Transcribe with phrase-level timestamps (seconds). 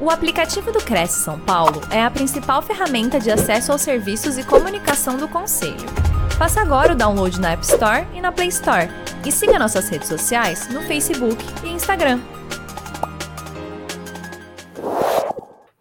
[0.00, 4.44] O aplicativo do Cresce São Paulo é a principal ferramenta de acesso aos serviços e
[4.44, 5.74] comunicação do Conselho.
[6.38, 8.88] Faça agora o download na App Store e na Play Store.
[9.26, 12.20] E siga nossas redes sociais no Facebook e Instagram.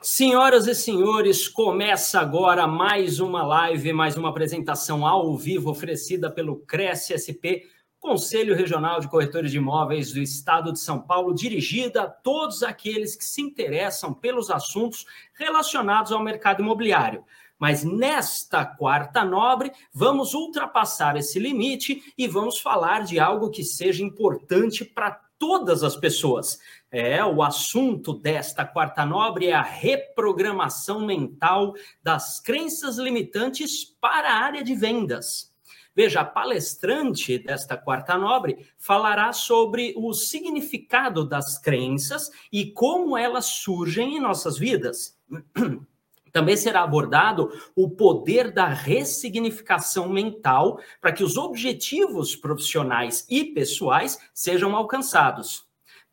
[0.02, 6.56] Senhoras e senhores, começa agora mais uma live, mais uma apresentação ao vivo oferecida pelo
[6.66, 7.70] Cresce SP
[8.08, 13.18] Conselho Regional de Corretores de Imóveis do Estado de São Paulo, dirigida a todos aqueles
[13.18, 17.26] que se interessam pelos assuntos relacionados ao mercado imobiliário.
[17.60, 24.06] Mas nesta quarta nobre, vamos ultrapassar esse limite e vamos falar de algo que seja
[24.06, 26.62] importante para todas as pessoas.
[26.90, 34.40] É, o assunto desta quarta nobre é a reprogramação mental das crenças limitantes para a
[34.46, 35.57] área de vendas.
[35.98, 43.46] Veja, a palestrante desta quarta nobre falará sobre o significado das crenças e como elas
[43.46, 45.18] surgem em nossas vidas.
[46.32, 54.20] Também será abordado o poder da ressignificação mental para que os objetivos profissionais e pessoais
[54.36, 55.68] sejam alcançados.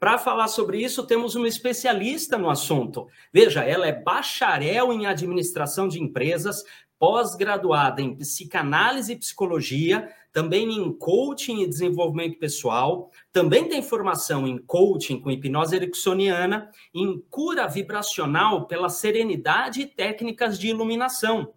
[0.05, 3.07] Para falar sobre isso, temos uma especialista no assunto.
[3.33, 6.63] Veja, ela é bacharel em administração de empresas,
[7.05, 14.57] pós-graduada em psicanálise e psicologia, também em coaching e desenvolvimento pessoal, também tem formação em
[14.57, 21.53] coaching com hipnose ericksoniana, em cura vibracional pela serenidade e técnicas de iluminação,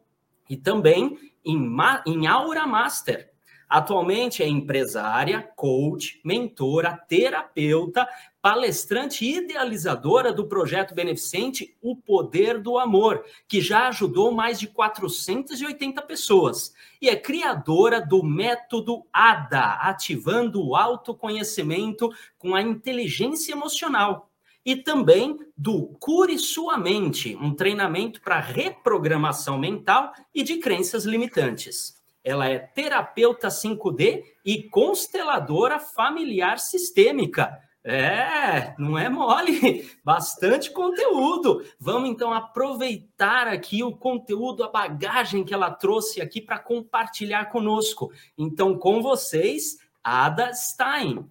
[0.49, 3.31] e também em, em Aura Master,
[3.69, 8.07] Atualmente é empresária, coach, mentora, terapeuta,
[8.41, 14.67] palestrante e idealizadora do projeto beneficente O Poder do Amor, que já ajudou mais de
[14.67, 16.73] 480 pessoas.
[17.01, 24.31] E é criadora do método ADA, ativando o autoconhecimento com a inteligência emocional.
[24.65, 31.96] E também do Cure Sua Mente, um treinamento para reprogramação mental e de crenças limitantes.
[32.23, 37.61] Ela é terapeuta 5D e consteladora familiar sistêmica.
[37.89, 41.63] É, não é mole, bastante conteúdo.
[41.79, 48.11] Vamos então aproveitar aqui o conteúdo, a bagagem que ela trouxe aqui para compartilhar conosco.
[48.37, 51.25] Então, com vocês, Ada Stein.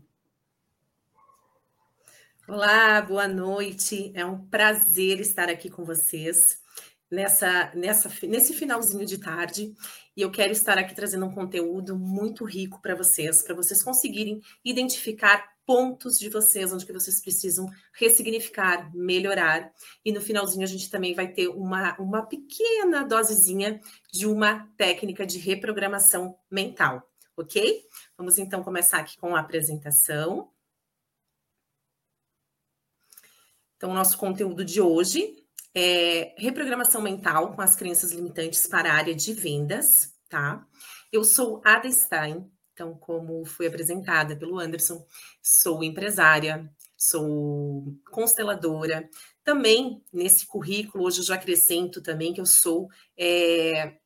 [2.48, 4.12] Olá, boa noite.
[4.14, 6.62] É um prazer estar aqui com vocês
[7.10, 9.74] nessa, nessa, nesse finalzinho de tarde
[10.16, 14.40] e eu quero estar aqui trazendo um conteúdo muito rico para vocês, para vocês conseguirem
[14.64, 19.70] identificar pontos de vocês onde que vocês precisam ressignificar, melhorar.
[20.04, 25.26] E no finalzinho a gente também vai ter uma, uma pequena dosezinha de uma técnica
[25.26, 27.06] de reprogramação mental,
[27.36, 27.84] ok?
[28.16, 30.50] Vamos então começar aqui com a apresentação.
[33.76, 35.45] Então, nosso conteúdo de hoje
[35.78, 40.66] é, reprogramação mental com as crenças limitantes para a área de vendas, tá?
[41.12, 45.04] Eu sou Ada Stein, então, como foi apresentada pelo Anderson,
[45.42, 46.66] sou empresária,
[46.96, 49.06] sou consteladora.
[49.44, 53.98] Também, nesse currículo, hoje eu já acrescento também que eu sou é,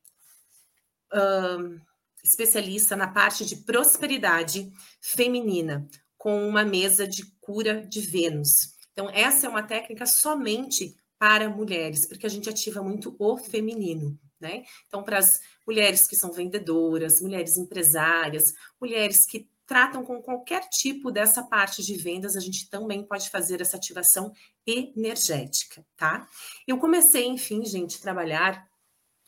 [1.14, 1.78] um,
[2.25, 5.86] especialista na parte de prosperidade feminina,
[6.19, 8.75] com uma mesa de cura de Vênus.
[8.92, 14.19] Então, essa é uma técnica somente para mulheres, porque a gente ativa muito o feminino,
[14.41, 14.64] né?
[14.88, 21.12] Então, para as mulheres que são vendedoras, mulheres empresárias, mulheres que tratam com qualquer tipo
[21.12, 24.32] dessa parte de vendas, a gente também pode fazer essa ativação
[24.66, 26.26] energética, tá?
[26.66, 28.66] Eu comecei, enfim, gente, trabalhar.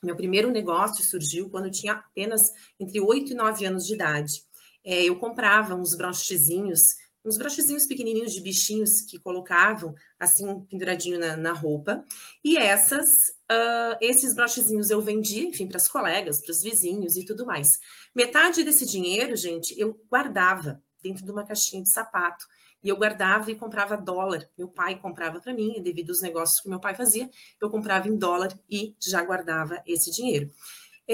[0.02, 2.40] Meu primeiro negócio surgiu quando eu tinha apenas
[2.80, 4.42] entre 8 e 9 anos de idade.
[4.82, 11.36] É, eu comprava uns brochezinhos uns brochezinhos pequenininhos de bichinhos que colocavam assim penduradinho na,
[11.36, 12.04] na roupa.
[12.44, 13.10] E essas,
[13.50, 17.78] uh, esses brochezinhos eu vendi, enfim, para as colegas, para os vizinhos e tudo mais.
[18.14, 22.46] Metade desse dinheiro, gente, eu guardava dentro de uma caixinha de sapato.
[22.82, 24.48] E eu guardava e comprava dólar.
[24.58, 28.16] Meu pai comprava para mim, devido aos negócios que meu pai fazia, eu comprava em
[28.16, 30.50] dólar e já guardava esse dinheiro.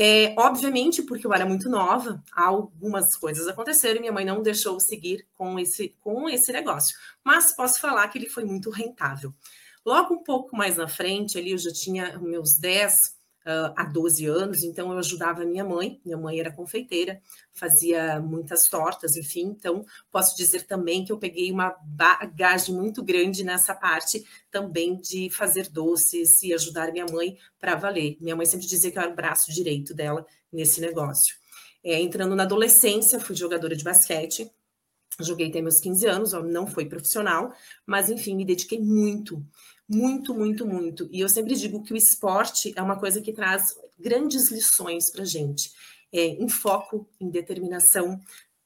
[0.00, 4.78] É, obviamente, porque eu era muito nova, algumas coisas aconteceram e minha mãe não deixou
[4.78, 6.96] seguir com esse, com esse negócio.
[7.24, 9.34] Mas posso falar que ele foi muito rentável.
[9.84, 13.17] Logo um pouco mais na frente, ali eu já tinha meus 10,
[13.48, 17.20] uh, há 12 anos, então eu ajudava minha mãe, minha mãe era confeiteira,
[17.52, 23.42] fazia muitas tortas, enfim, então posso dizer também que eu peguei uma bagagem muito grande
[23.42, 28.18] nessa parte também de fazer doces e ajudar minha mãe para valer.
[28.20, 31.36] Minha mãe sempre dizia que eu era o braço direito dela nesse negócio.
[31.82, 34.50] É, entrando na adolescência, fui jogadora de basquete,
[35.20, 37.52] joguei até meus 15 anos, não foi profissional,
[37.86, 39.42] mas enfim, me dediquei muito
[39.88, 41.08] Muito, muito, muito.
[41.10, 45.22] E eu sempre digo que o esporte é uma coisa que traz grandes lições para
[45.22, 45.72] a gente.
[46.12, 48.20] É, em foco, em determinação,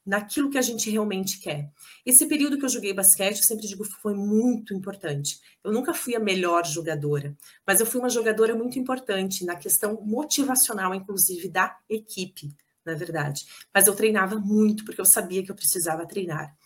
[0.04, 1.70] naquilo que a gente realmente quer.
[2.04, 5.40] Esse período que eu joguei basquete, eu sempre digo, foi muito importante.
[5.62, 7.36] Eu nunca fui a melhor jogadora,
[7.66, 12.52] mas eu fui uma jogadora muito importante na questão motivacional, inclusive, da equipe,
[12.84, 13.46] na verdade.
[13.72, 16.56] Mas eu treinava muito, porque eu sabia que eu precisava treinar.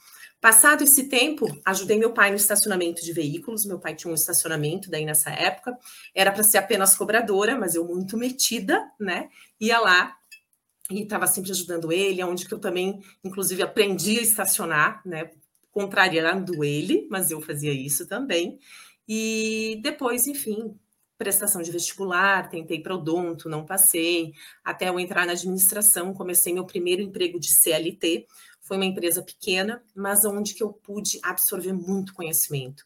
[0.41, 3.65] Passado esse tempo, ajudei meu pai no estacionamento de veículos.
[3.65, 5.77] Meu pai tinha um estacionamento daí nessa época.
[6.15, 9.29] Era para ser apenas cobradora, mas eu muito metida, né?
[9.61, 10.17] Ia lá
[10.91, 15.31] e estava sempre ajudando ele, onde que eu também, inclusive, aprendi a estacionar, né?
[15.73, 18.59] Contrariando ele, mas eu fazia isso também.
[19.09, 20.79] E depois, enfim,
[21.19, 24.33] prestação de vestibular, tentei para odonto, não passei.
[24.65, 28.27] Até eu entrar na administração, comecei meu primeiro emprego de CLT.
[28.67, 32.85] Foi uma empresa pequena, mas onde que eu pude absorver muito conhecimento.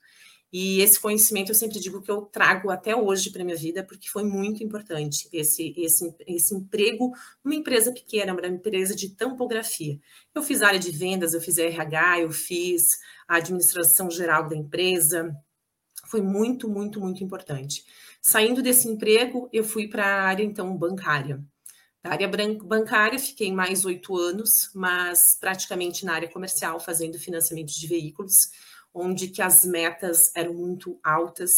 [0.53, 4.11] E esse conhecimento eu sempre digo que eu trago até hoje para minha vida, porque
[4.11, 7.13] foi muito importante esse, esse, esse emprego
[7.43, 9.99] numa empresa pequena, uma empresa de tampografia.
[10.35, 12.83] Eu fiz área de vendas, eu fiz RH, eu fiz
[13.27, 15.35] a administração geral da empresa.
[16.09, 17.87] Foi muito, muito, muito importante.
[18.21, 21.43] Saindo desse emprego, eu fui para a área então bancária.
[22.03, 22.29] Da área
[22.63, 28.51] bancária, fiquei mais oito anos, mas praticamente na área comercial, fazendo financiamento de veículos
[28.93, 31.51] onde que as metas eram muito altas,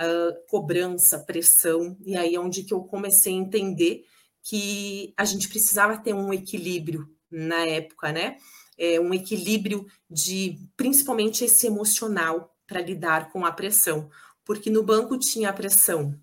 [0.00, 4.06] uh, cobrança, pressão, e aí é onde que eu comecei a entender
[4.42, 8.38] que a gente precisava ter um equilíbrio na época, né?
[8.78, 14.08] É, um equilíbrio de principalmente esse emocional para lidar com a pressão,
[14.44, 16.18] porque no banco tinha a pressão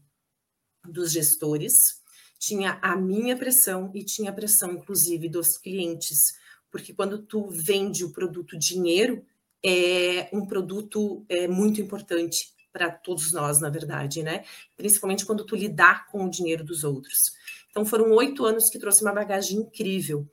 [0.88, 2.02] dos gestores,
[2.40, 6.38] tinha a minha pressão e tinha a pressão, inclusive, dos clientes,
[6.72, 9.26] porque quando tu vende o produto dinheiro,
[9.64, 14.44] é um produto é, muito importante para todos nós, na verdade, né?
[14.76, 17.32] Principalmente quando tu lidar com o dinheiro dos outros.
[17.72, 20.30] Então foram oito anos que trouxe uma bagagem incrível.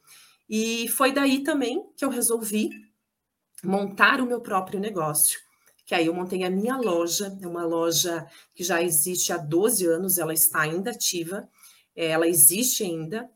[0.49, 2.71] E foi daí também que eu resolvi
[3.63, 5.39] montar o meu próprio negócio.
[5.87, 9.87] Que aí eu montei a minha loja, é uma loja que já existe há 12
[9.87, 11.49] anos, ela está ainda ativa,
[11.97, 13.31] ela existe ainda,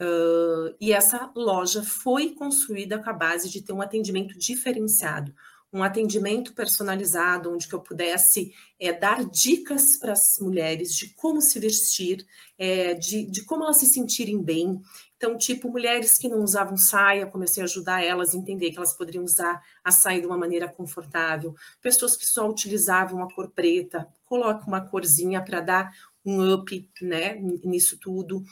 [0.00, 5.34] Uh, e essa loja foi construída com a base de ter um atendimento diferenciado,
[5.72, 11.42] um atendimento personalizado, onde que eu pudesse é, dar dicas para as mulheres de como
[11.42, 12.24] se vestir,
[12.56, 14.80] é, de, de como elas se sentirem bem.
[15.16, 18.96] Então, tipo, mulheres que não usavam saia, comecei a ajudar elas a entender que elas
[18.96, 21.56] poderiam usar a saia de uma maneira confortável.
[21.82, 25.92] Pessoas que só utilizavam a cor preta, coloca uma corzinha para dar
[26.28, 27.34] um up, né,
[27.64, 28.44] nisso tudo.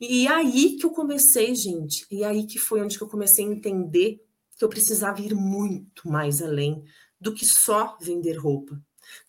[0.00, 3.48] E aí que eu comecei, gente, e aí que foi onde que eu comecei a
[3.48, 4.20] entender
[4.56, 6.84] que eu precisava ir muito mais além
[7.20, 8.80] do que só vender roupa,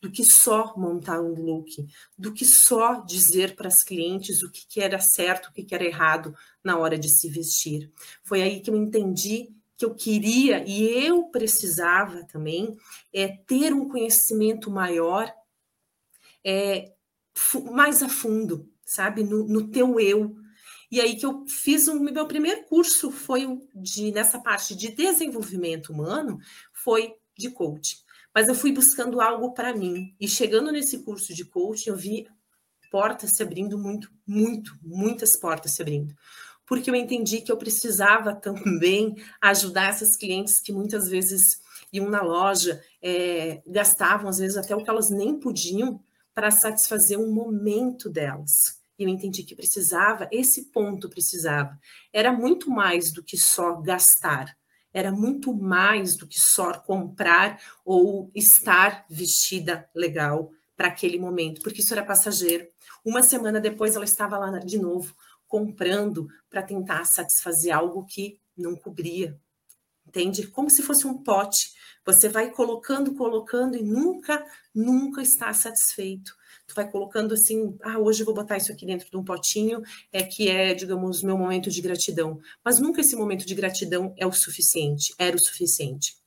[0.02, 1.86] do que só montar um look,
[2.18, 5.74] do que só dizer para as clientes o que, que era certo, o que, que
[5.74, 7.92] era errado na hora de se vestir.
[8.24, 12.78] Foi aí que eu entendi que eu queria e eu precisava também
[13.14, 15.32] é ter um conhecimento maior,
[16.44, 16.95] é,
[17.72, 20.36] mais a fundo, sabe, no, no teu eu,
[20.92, 25.92] e aí que eu fiz o meu primeiro curso foi de nessa parte de desenvolvimento
[25.92, 26.40] humano,
[26.72, 27.98] foi de coaching.
[28.34, 30.16] Mas eu fui buscando algo para mim.
[30.20, 32.28] E chegando nesse curso de coaching, eu vi
[32.92, 36.16] portas se abrindo muito, muito, muitas portas se abrindo.
[36.66, 42.22] Porque eu entendi que eu precisava também ajudar essas clientes que muitas vezes iam na
[42.22, 46.04] loja, é, gastavam às vezes até o que elas nem podiam
[46.36, 48.52] para satisfazer um momento delas.
[49.00, 51.80] E eu entendi que precisava, esse ponto precisava.
[52.14, 54.56] Era muito mais do que só gastar,
[54.94, 61.82] era muito mais do que só comprar ou estar vestida legal para aquele momento, porque
[61.82, 62.68] isso era passageiro.
[63.04, 65.16] Uma semana depois ela estava lá de novo
[65.48, 69.40] comprando para tentar satisfazer algo que não cobria.
[70.08, 70.48] Entende?
[70.48, 71.74] Como se fosse um pote.
[72.06, 76.36] Você vai colocando, colocando e nunca, nunca está satisfeito
[76.68, 79.82] tu vai colocando assim, ah, hoje eu vou botar isso aqui dentro de um potinho,
[80.12, 82.40] é que é, digamos, meu momento de gratidão.
[82.64, 86.18] Mas nunca esse momento de gratidão é o suficiente, era o suficiente.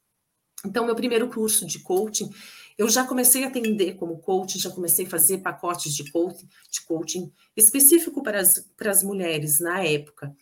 [0.64, 2.30] Então, meu primeiro curso de coaching,
[2.76, 6.80] eu já comecei a atender como coaching, já comecei a fazer pacotes de coaching, de
[6.82, 10.34] coaching específico para as, para as mulheres na época.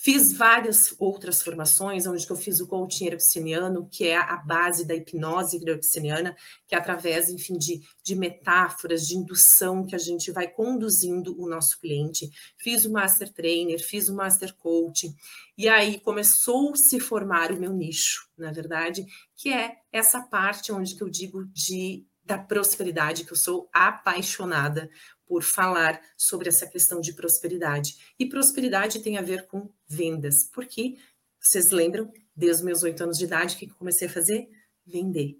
[0.00, 4.94] Fiz várias outras formações, onde eu fiz o coaching ericksoniano, que é a base da
[4.94, 6.36] hipnose ericksoniana,
[6.68, 11.48] que é através, enfim, de, de metáforas, de indução, que a gente vai conduzindo o
[11.48, 12.30] nosso cliente.
[12.56, 15.12] Fiz o Master Trainer, fiz o Master Coaching,
[15.56, 20.70] e aí começou a se formar o meu nicho, na verdade, que é essa parte
[20.70, 24.90] onde que eu digo de da prosperidade, que eu sou apaixonada
[25.28, 28.14] por falar sobre essa questão de prosperidade.
[28.18, 30.96] E prosperidade tem a ver com vendas, porque
[31.38, 34.48] vocês lembram, desde os meus oito anos de idade, o que eu comecei a fazer?
[34.86, 35.38] Vender.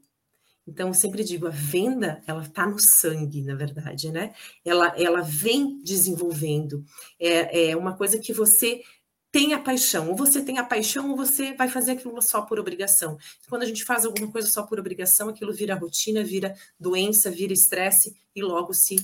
[0.67, 4.35] Então, eu sempre digo, a venda, ela está no sangue, na verdade, né?
[4.63, 6.85] Ela, ela vem desenvolvendo.
[7.19, 8.83] É, é uma coisa que você
[9.33, 10.11] tem a paixão.
[10.11, 13.17] Ou você tem a paixão, ou você vai fazer aquilo só por obrigação.
[13.49, 17.53] Quando a gente faz alguma coisa só por obrigação, aquilo vira rotina, vira doença, vira
[17.53, 18.97] estresse e logo se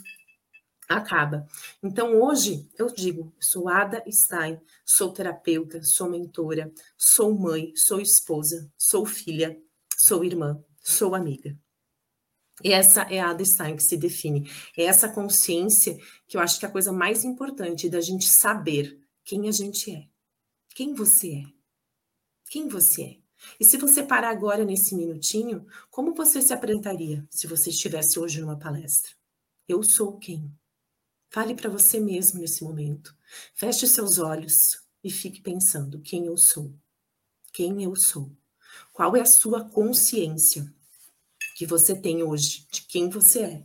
[0.89, 1.47] acaba.
[1.83, 8.71] Então, hoje, eu digo, sou Ada Stein, sou terapeuta, sou mentora, sou mãe, sou esposa,
[8.77, 9.59] sou filha,
[9.99, 11.59] sou irmã, sou amiga.
[12.63, 14.49] E essa é a Ada Stein que se define.
[14.77, 18.99] É essa consciência que eu acho que é a coisa mais importante da gente saber
[19.25, 20.07] quem a gente é.
[20.75, 21.45] Quem você é.
[22.51, 23.17] Quem você é.
[23.59, 28.41] E se você parar agora nesse minutinho, como você se apresentaria se você estivesse hoje
[28.41, 29.13] numa palestra?
[29.69, 30.51] Eu sou quem?
[31.35, 33.13] Fale para você mesmo nesse momento.
[33.55, 36.73] Feche seus olhos e fique pensando quem eu sou.
[37.53, 38.31] Quem eu sou.
[38.93, 40.73] Qual é a sua consciência
[41.57, 43.65] que você tem hoje de quem você é?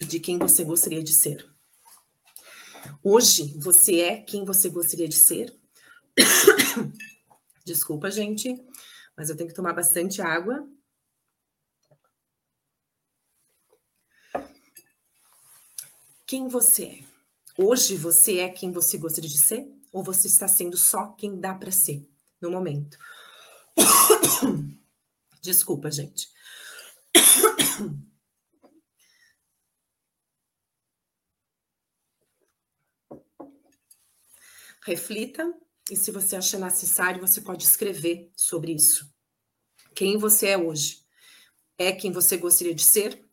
[0.00, 1.46] E de quem você gostaria de ser?
[3.04, 5.54] Hoje você é quem você gostaria de ser?
[7.66, 8.48] Desculpa, gente,
[9.14, 10.66] mas eu tenho que tomar bastante água.
[16.26, 17.04] Quem você é?
[17.56, 19.66] Hoje você é quem você gostaria de ser?
[19.92, 22.06] Ou você está sendo só quem dá para ser?
[22.40, 22.98] no momento.
[25.40, 26.30] Desculpa, gente.
[34.84, 35.52] Reflita
[35.90, 39.12] e se você achar necessário, você pode escrever sobre isso.
[39.94, 41.04] Quem você é hoje?
[41.78, 43.25] É quem você gostaria de ser?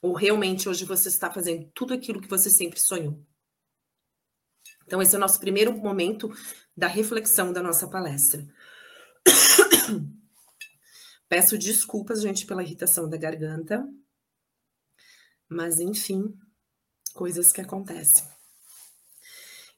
[0.00, 3.24] Ou realmente hoje você está fazendo tudo aquilo que você sempre sonhou?
[4.86, 6.30] Então, esse é o nosso primeiro momento
[6.76, 8.46] da reflexão da nossa palestra.
[11.28, 13.86] Peço desculpas, gente, pela irritação da garganta,
[15.46, 16.34] mas enfim,
[17.12, 18.24] coisas que acontecem.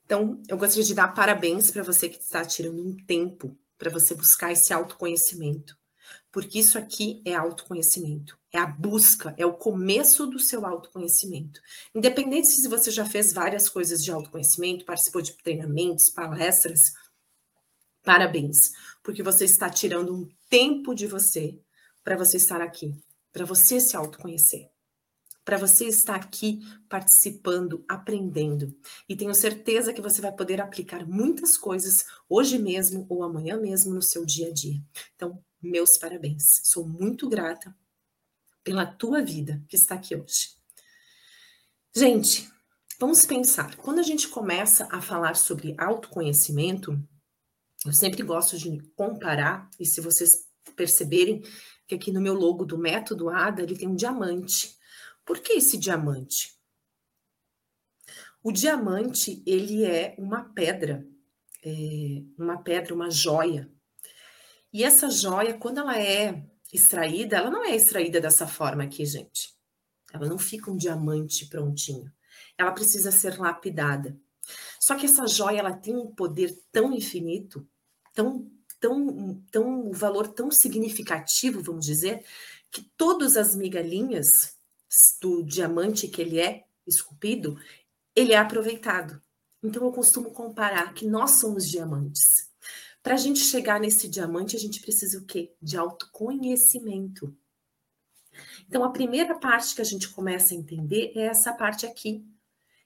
[0.04, 4.14] Então, eu gostaria de dar parabéns para você que está tirando um tempo para você
[4.14, 5.76] buscar esse autoconhecimento,
[6.32, 11.60] porque isso aqui é autoconhecimento, é a busca, é o começo do seu autoconhecimento.
[11.94, 16.92] Independente se você já fez várias coisas de autoconhecimento, participou de treinamentos, palestras,
[18.02, 21.58] parabéns, porque você está tirando um tempo de você
[22.02, 22.94] para você estar aqui,
[23.32, 24.70] para você se autoconhecer,
[25.44, 28.74] para você estar aqui participando, aprendendo.
[29.08, 33.92] E tenho certeza que você vai poder aplicar muitas coisas hoje mesmo ou amanhã mesmo
[33.94, 34.80] no seu dia a dia.
[35.14, 36.60] Então, meus parabéns.
[36.64, 37.74] Sou muito grata
[38.62, 40.50] pela tua vida que está aqui hoje.
[41.94, 42.50] Gente,
[42.98, 43.76] vamos pensar.
[43.76, 46.96] Quando a gente começa a falar sobre autoconhecimento,
[47.84, 51.42] eu sempre gosto de comparar, e se vocês perceberem
[51.86, 54.78] que aqui no meu logo do método ADA, ele tem um diamante.
[55.24, 56.56] Por que esse diamante?
[58.42, 61.06] O diamante, ele é uma pedra,
[61.62, 63.70] é uma pedra, uma joia.
[64.72, 69.54] E essa joia, quando ela é extraída, ela não é extraída dessa forma aqui, gente.
[70.12, 72.12] Ela não fica um diamante prontinho.
[72.56, 74.16] Ela precisa ser lapidada.
[74.78, 77.66] Só que essa joia ela tem um poder tão infinito,
[78.14, 78.50] tão
[78.80, 82.24] tão tão um valor tão significativo, vamos dizer,
[82.70, 84.56] que todas as migalhinhas
[85.20, 87.58] do diamante que ele é esculpido,
[88.16, 89.20] ele é aproveitado.
[89.62, 92.49] Então eu costumo comparar que nós somos diamantes.
[93.02, 95.54] Para a gente chegar nesse diamante, a gente precisa o quê?
[95.60, 97.34] De autoconhecimento.
[98.68, 102.24] Então, a primeira parte que a gente começa a entender é essa parte aqui.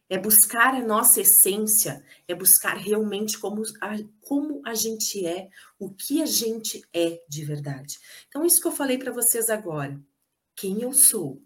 [0.08, 5.90] É buscar a nossa essência, é buscar realmente como a, como a gente é, o
[5.90, 7.98] que a gente é de verdade.
[8.28, 9.98] Então, isso que eu falei para vocês agora.
[10.54, 11.42] Quem eu sou?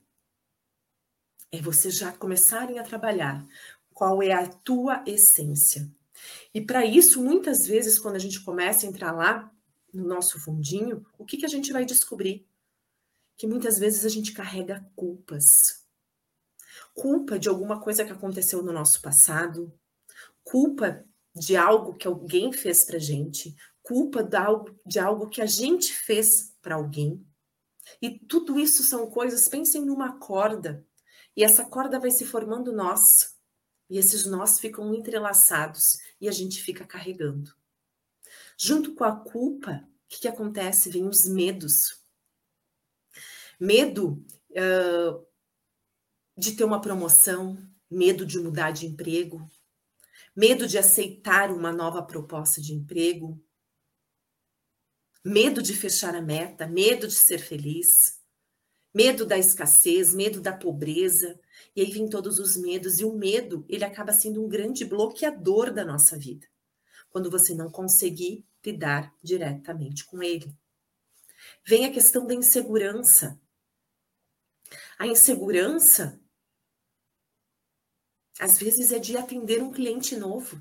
[1.50, 3.46] É vocês já começarem a trabalhar
[3.94, 5.88] qual é a tua essência.
[6.54, 9.52] E para isso, muitas vezes, quando a gente começa a entrar lá
[9.92, 12.46] no nosso fundinho, o que, que a gente vai descobrir?
[13.36, 15.44] Que muitas vezes a gente carrega culpas.
[16.94, 19.72] Culpa de alguma coisa que aconteceu no nosso passado,
[20.42, 25.46] culpa de algo que alguém fez para gente, culpa de algo, de algo que a
[25.46, 27.24] gente fez para alguém.
[28.02, 30.84] E tudo isso são coisas, pensem numa corda,
[31.36, 33.37] e essa corda vai se formando nós.
[33.88, 37.54] E esses nós ficam entrelaçados e a gente fica carregando.
[38.56, 40.90] Junto com a culpa, o que, que acontece?
[40.90, 42.02] Vem os medos.
[43.58, 45.26] Medo uh,
[46.36, 47.56] de ter uma promoção,
[47.90, 49.48] medo de mudar de emprego,
[50.36, 53.42] medo de aceitar uma nova proposta de emprego,
[55.24, 58.17] medo de fechar a meta, medo de ser feliz,
[58.98, 61.38] medo da escassez, medo da pobreza,
[61.76, 65.72] e aí vem todos os medos, e o medo, ele acaba sendo um grande bloqueador
[65.72, 66.48] da nossa vida,
[67.08, 70.52] quando você não conseguir lidar diretamente com ele.
[71.64, 73.40] Vem a questão da insegurança.
[74.98, 76.20] A insegurança,
[78.40, 80.60] às vezes, é de atender um cliente novo,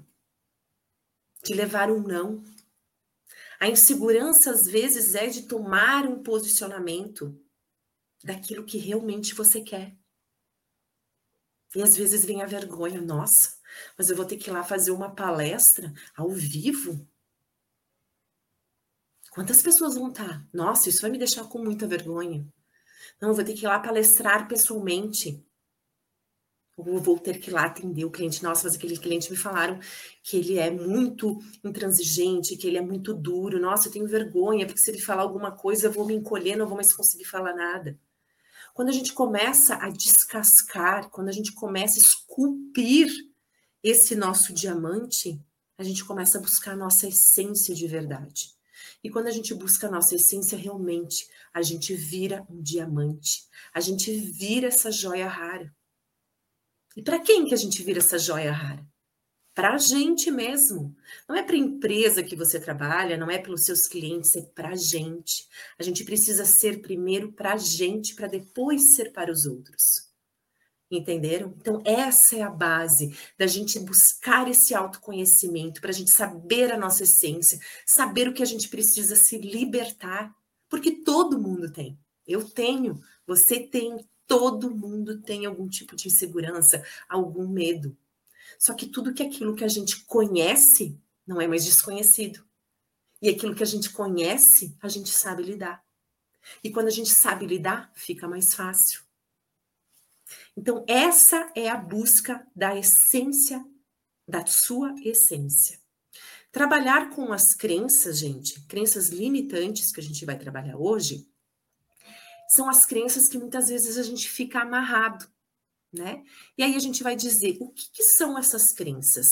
[1.44, 2.44] de levar um não.
[3.60, 7.36] A insegurança, às vezes, é de tomar um posicionamento
[8.24, 9.96] daquilo que realmente você quer.
[11.76, 13.58] E às vezes vem a vergonha, nossa,
[13.98, 17.08] mas eu vou ter que ir lá fazer uma palestra ao vivo.
[19.32, 20.48] Quantas pessoas vão estar?
[20.52, 22.48] Nossa, isso vai me deixar com muita vergonha.
[23.22, 25.46] Não, eu vou ter que ir lá palestrar pessoalmente.
[26.76, 28.42] Ou vou ter que ir lá atender o cliente.
[28.42, 29.80] Nossa, mas aquele cliente me falaram
[30.24, 33.60] que ele é muito intransigente, que ele é muito duro.
[33.60, 36.68] Nossa, eu tenho vergonha, porque se ele falar alguma coisa, eu vou me encolher, não
[36.68, 38.00] vou mais conseguir falar nada.
[38.78, 43.12] Quando a gente começa a descascar, quando a gente começa a esculpir
[43.82, 45.44] esse nosso diamante,
[45.80, 48.54] a gente começa a buscar a nossa essência de verdade.
[49.04, 53.48] E quando a gente busca a nossa essência, realmente, a gente vira um diamante.
[53.74, 55.76] A gente vira essa joia rara.
[56.96, 58.88] E para quem que a gente vira essa joia rara?
[59.58, 60.96] Para a gente mesmo.
[61.28, 64.70] Não é para a empresa que você trabalha, não é pelos seus clientes, é para
[64.70, 65.48] a gente.
[65.80, 70.12] A gente precisa ser primeiro para a gente, para depois ser para os outros.
[70.92, 71.56] Entenderam?
[71.60, 76.78] Então, essa é a base da gente buscar esse autoconhecimento, para a gente saber a
[76.78, 80.36] nossa essência, saber o que a gente precisa se libertar,
[80.70, 81.98] porque todo mundo tem.
[82.28, 87.98] Eu tenho, você tem, todo mundo tem algum tipo de insegurança, algum medo.
[88.60, 92.46] Só que tudo que aquilo que a gente conhece não é mais desconhecido.
[93.22, 95.84] E aquilo que a gente conhece, a gente sabe lidar.
[96.64, 99.02] E quando a gente sabe lidar, fica mais fácil.
[100.56, 103.64] Então, essa é a busca da essência,
[104.28, 105.80] da sua essência.
[106.52, 111.30] Trabalhar com as crenças, gente, crenças limitantes que a gente vai trabalhar hoje,
[112.50, 115.30] são as crenças que muitas vezes a gente fica amarrado
[115.98, 116.24] né?
[116.58, 119.28] E aí a gente vai dizer o que, que são essas crenças.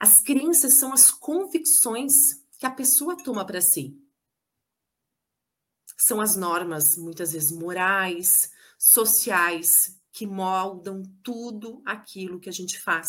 [0.00, 2.12] As crenças são as convicções
[2.58, 3.96] que a pessoa toma para si.
[5.98, 8.30] São as normas, muitas vezes morais,
[8.78, 13.08] sociais, que moldam tudo aquilo que a gente faz.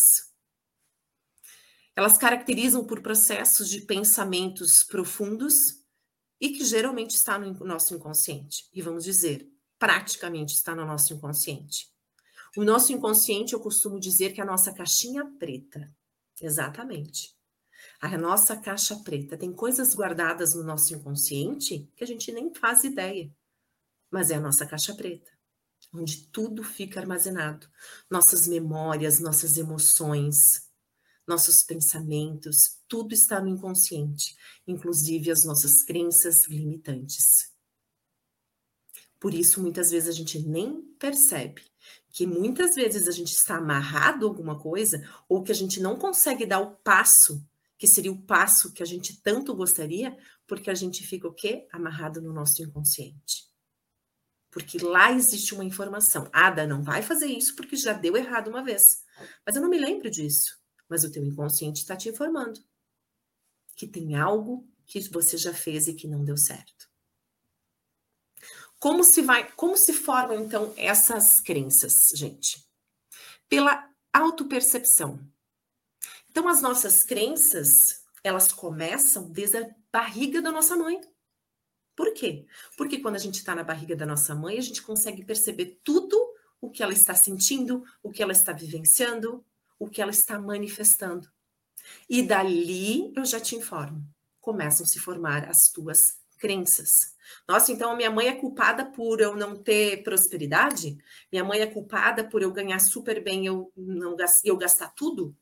[1.96, 5.84] Elas caracterizam por processos de pensamentos profundos
[6.40, 8.68] e que geralmente está no nosso inconsciente.
[8.74, 9.53] E vamos dizer,
[9.84, 11.92] praticamente está no nosso inconsciente.
[12.56, 15.94] O nosso inconsciente, eu costumo dizer que é a nossa caixinha preta.
[16.42, 17.36] Exatamente.
[18.00, 22.86] A nossa caixa preta tem coisas guardadas no nosso inconsciente que a gente nem faz
[22.86, 23.30] ideia.
[24.10, 25.30] Mas é a nossa caixa preta,
[25.94, 27.68] onde tudo fica armazenado.
[28.10, 30.72] Nossas memórias, nossas emoções,
[31.28, 34.34] nossos pensamentos, tudo está no inconsciente,
[34.66, 37.53] inclusive as nossas crenças limitantes.
[39.24, 41.64] Por isso, muitas vezes a gente nem percebe
[42.12, 45.96] que muitas vezes a gente está amarrado a alguma coisa ou que a gente não
[45.96, 47.42] consegue dar o passo,
[47.78, 50.14] que seria o passo que a gente tanto gostaria,
[50.46, 51.66] porque a gente fica o quê?
[51.72, 53.50] Amarrado no nosso inconsciente.
[54.52, 56.30] Porque lá existe uma informação.
[56.34, 59.06] Ada, não vai fazer isso porque já deu errado uma vez.
[59.46, 60.60] Mas eu não me lembro disso.
[60.90, 62.60] Mas o teu inconsciente está te informando
[63.74, 66.92] que tem algo que você já fez e que não deu certo.
[68.84, 72.62] Como se vai, como se formam então essas crenças, gente?
[73.48, 75.26] Pela autopercepção.
[76.30, 81.00] Então as nossas crenças, elas começam desde a barriga da nossa mãe.
[81.96, 82.46] Por quê?
[82.76, 86.18] Porque quando a gente está na barriga da nossa mãe, a gente consegue perceber tudo
[86.60, 89.46] o que ela está sentindo, o que ela está vivenciando,
[89.80, 91.32] o que ela está manifestando.
[92.10, 94.06] E dali eu já te informo.
[94.42, 97.16] Começam a se formar as tuas crenças.
[97.48, 100.98] Nossa, então minha mãe é culpada por eu não ter prosperidade?
[101.32, 105.34] Minha mãe é culpada por eu ganhar super bem e eu não eu gastar tudo?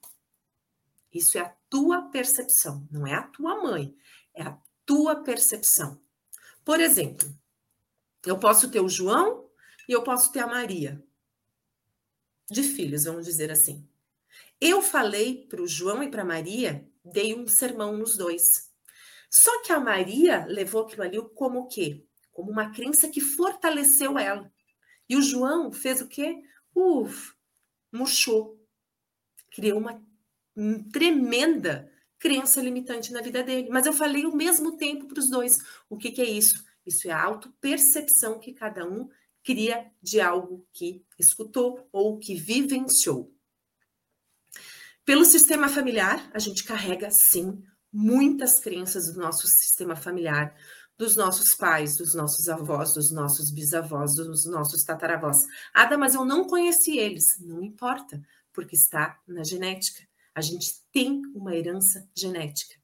[1.12, 3.96] Isso é a tua percepção, não é a tua mãe,
[4.32, 6.00] é a tua percepção.
[6.64, 7.28] Por exemplo,
[8.24, 9.50] eu posso ter o João
[9.90, 11.04] e eu posso ter a Maria.
[12.48, 13.88] De filhos, vamos dizer assim.
[14.60, 18.71] Eu falei para o João e para a Maria, dei um sermão nos dois.
[19.32, 22.06] Só que a Maria levou aquilo ali como o quê?
[22.32, 24.52] como uma crença que fortaleceu ela.
[25.08, 26.42] E o João fez o quê?
[26.74, 27.34] Uf,
[27.92, 28.60] murchou.
[29.52, 30.02] Criou uma
[30.92, 33.70] tremenda crença limitante na vida dele.
[33.70, 35.60] Mas eu falei ao mesmo tempo para os dois.
[35.90, 36.64] O que, que é isso?
[36.86, 39.10] Isso é a auto-percepção que cada um
[39.44, 43.34] cria de algo que escutou ou que vivenciou.
[45.04, 50.56] Pelo sistema familiar, a gente carrega, sim, muitas crenças do nosso sistema familiar,
[50.98, 55.48] dos nossos pais, dos nossos avós, dos nossos bisavós, dos nossos tataravós.
[55.74, 57.40] Ada, mas eu não conheci eles.
[57.40, 58.22] Não importa,
[58.54, 60.08] porque está na genética.
[60.36, 62.76] A gente tem uma herança genética.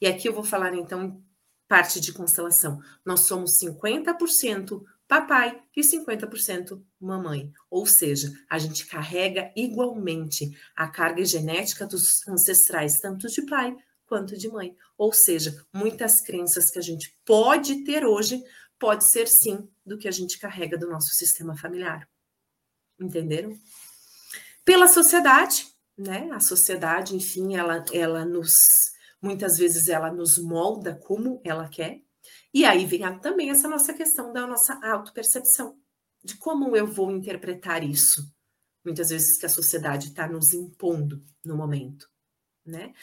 [0.00, 1.22] E aqui eu vou falar então
[1.68, 2.80] parte de constelação.
[3.04, 7.52] Nós somos 50% papai e 50% mamãe.
[7.70, 13.76] Ou seja, a gente carrega igualmente a carga genética dos ancestrais, tanto de pai
[14.08, 14.74] quanto de mãe.
[14.96, 18.42] Ou seja, muitas crenças que a gente pode ter hoje
[18.78, 22.08] pode ser sim do que a gente carrega do nosso sistema familiar.
[22.98, 23.56] Entenderam?
[24.64, 25.66] Pela sociedade,
[25.96, 26.28] né?
[26.32, 28.56] A sociedade, enfim, ela ela nos
[29.20, 32.00] muitas vezes ela nos molda como ela quer.
[32.54, 35.78] E aí vem também essa nossa questão da nossa autopercepção,
[36.24, 38.32] de como eu vou interpretar isso.
[38.84, 42.08] Muitas vezes que a sociedade está nos impondo no momento,
[42.64, 42.94] né?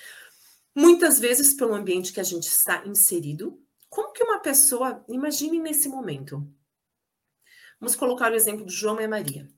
[0.76, 3.64] Muitas vezes pelo ambiente que a gente está inserido.
[3.88, 6.46] Como que uma pessoa, imagine nesse momento.
[7.80, 9.50] Vamos colocar o exemplo do João e a Maria.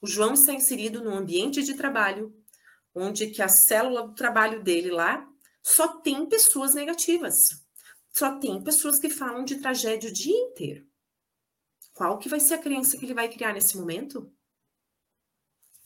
[0.00, 2.36] O João está inserido num ambiente de trabalho
[2.94, 5.26] onde que a célula do trabalho dele lá
[5.62, 7.48] só tem pessoas negativas.
[8.12, 10.86] Só tem pessoas que falam de tragédia o dia inteiro.
[11.94, 14.30] Qual que vai ser a crença que ele vai criar nesse momento?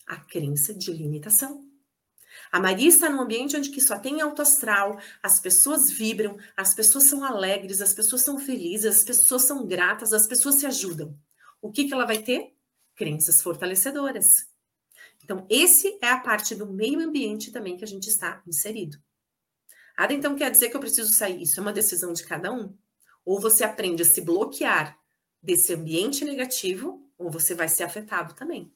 [0.06, 1.65] A crença de limitação.
[2.50, 6.74] A Maria está num ambiente onde que só tem alto astral, as pessoas vibram, as
[6.74, 11.18] pessoas são alegres, as pessoas são felizes, as pessoas são gratas, as pessoas se ajudam.
[11.60, 12.54] O que, que ela vai ter?
[12.94, 14.48] Crenças fortalecedoras.
[15.22, 18.98] Então, esse é a parte do meio ambiente também que a gente está inserido.
[19.96, 21.42] Ah, então quer dizer que eu preciso sair?
[21.42, 22.76] Isso é uma decisão de cada um?
[23.24, 24.96] Ou você aprende a se bloquear
[25.42, 28.72] desse ambiente negativo, ou você vai ser afetado também.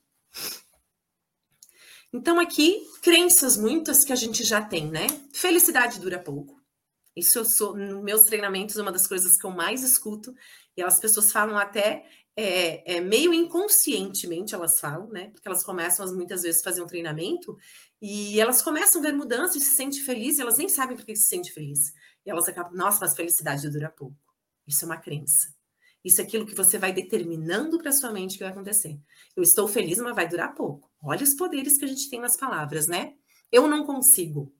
[2.13, 5.07] Então, aqui, crenças muitas que a gente já tem, né?
[5.33, 6.61] Felicidade dura pouco.
[7.15, 10.35] Isso eu sou, nos meus treinamentos, uma das coisas que eu mais escuto,
[10.77, 12.05] e as pessoas falam até
[12.37, 15.31] é, é, meio inconscientemente, elas falam, né?
[15.31, 17.57] Porque elas começam muitas vezes a fazer um treinamento
[18.01, 21.05] e elas começam a ver mudanças e se sentem felizes, e elas nem sabem por
[21.05, 21.93] que se sente feliz.
[22.25, 24.17] E elas acabam, nossa, mas felicidade dura pouco.
[24.67, 25.60] Isso é uma crença.
[26.05, 28.99] Isso é aquilo que você vai determinando para sua mente que vai acontecer.
[29.37, 30.91] Eu estou feliz, mas vai durar pouco.
[31.03, 33.15] Olha os poderes que a gente tem nas palavras, né?
[33.53, 34.53] Eu não consigo.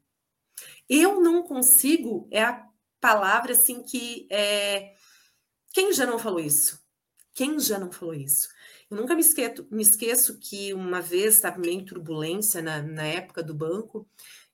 [0.89, 2.67] Eu não consigo é a
[3.01, 4.95] palavra assim que é.
[5.73, 6.81] Quem já não falou isso?
[7.33, 8.49] Quem já não falou isso?
[8.91, 13.43] Eu nunca me esqueço, me esqueço que uma vez estava meio turbulência na, na época
[13.43, 14.09] do banco,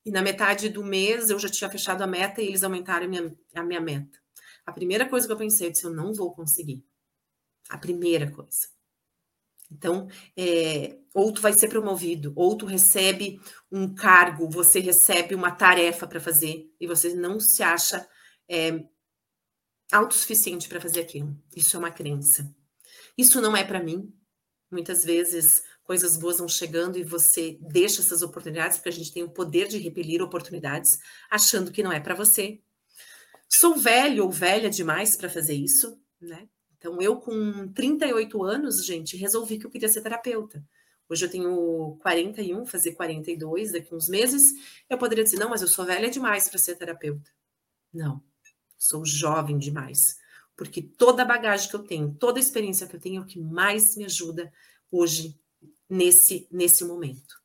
[0.04, 3.08] e na metade do mês eu já tinha fechado a meta e eles aumentaram a
[3.08, 4.18] minha, a minha meta.
[4.66, 6.84] A primeira coisa que eu pensei, eu disse, eu não vou conseguir.
[7.68, 8.68] A primeira coisa.
[9.70, 15.50] Então, é, ou tu vai ser promovido, ou tu recebe um cargo, você recebe uma
[15.50, 18.06] tarefa para fazer e você não se acha
[18.48, 18.84] é,
[19.92, 21.36] autossuficiente para fazer aquilo.
[21.54, 22.54] Isso é uma crença.
[23.16, 24.12] Isso não é para mim.
[24.70, 29.22] Muitas vezes coisas boas vão chegando e você deixa essas oportunidades, porque a gente tem
[29.22, 30.98] o poder de repelir oportunidades,
[31.30, 32.60] achando que não é para você.
[33.48, 36.48] Sou velho ou velha demais para fazer isso, né?
[36.76, 40.62] Então, eu com 38 anos, gente, resolvi que eu queria ser terapeuta.
[41.08, 44.52] Hoje eu tenho 41, fazer 42 daqui uns meses.
[44.88, 47.30] Eu poderia dizer, não, mas eu sou velha demais para ser terapeuta.
[47.92, 48.22] Não,
[48.76, 50.18] sou jovem demais.
[50.56, 53.26] Porque toda a bagagem que eu tenho, toda a experiência que eu tenho é o
[53.26, 54.52] que mais me ajuda
[54.90, 55.38] hoje,
[55.88, 57.40] nesse, nesse momento.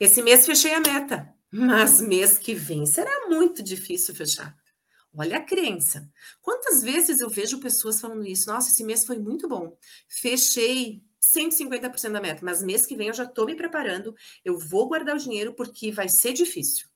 [0.00, 4.56] Esse mês fechei a meta, mas mês que vem será muito difícil fechar.
[5.14, 6.08] Olha a crença.
[6.42, 8.50] Quantas vezes eu vejo pessoas falando isso?
[8.50, 9.76] Nossa, esse mês foi muito bom.
[10.08, 14.14] Fechei 150% da meta, mas mês que vem eu já estou me preparando.
[14.44, 16.88] Eu vou guardar o dinheiro porque vai ser difícil,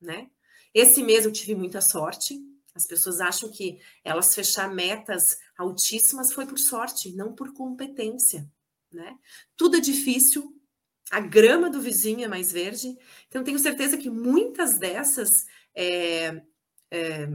[0.00, 0.30] né?
[0.74, 2.38] Esse mês eu tive muita sorte.
[2.74, 8.48] As pessoas acham que elas fechar metas altíssimas foi por sorte, não por competência,
[8.92, 9.16] né?
[9.56, 10.54] Tudo é difícil.
[11.10, 12.96] A grama do vizinho é mais verde.
[13.26, 16.42] Então, tenho certeza que muitas dessas é,
[16.90, 17.26] é,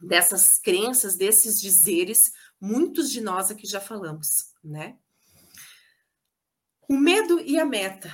[0.00, 4.98] dessas crenças, desses dizeres, muitos de nós aqui já falamos, né?
[6.88, 8.12] O medo e a meta.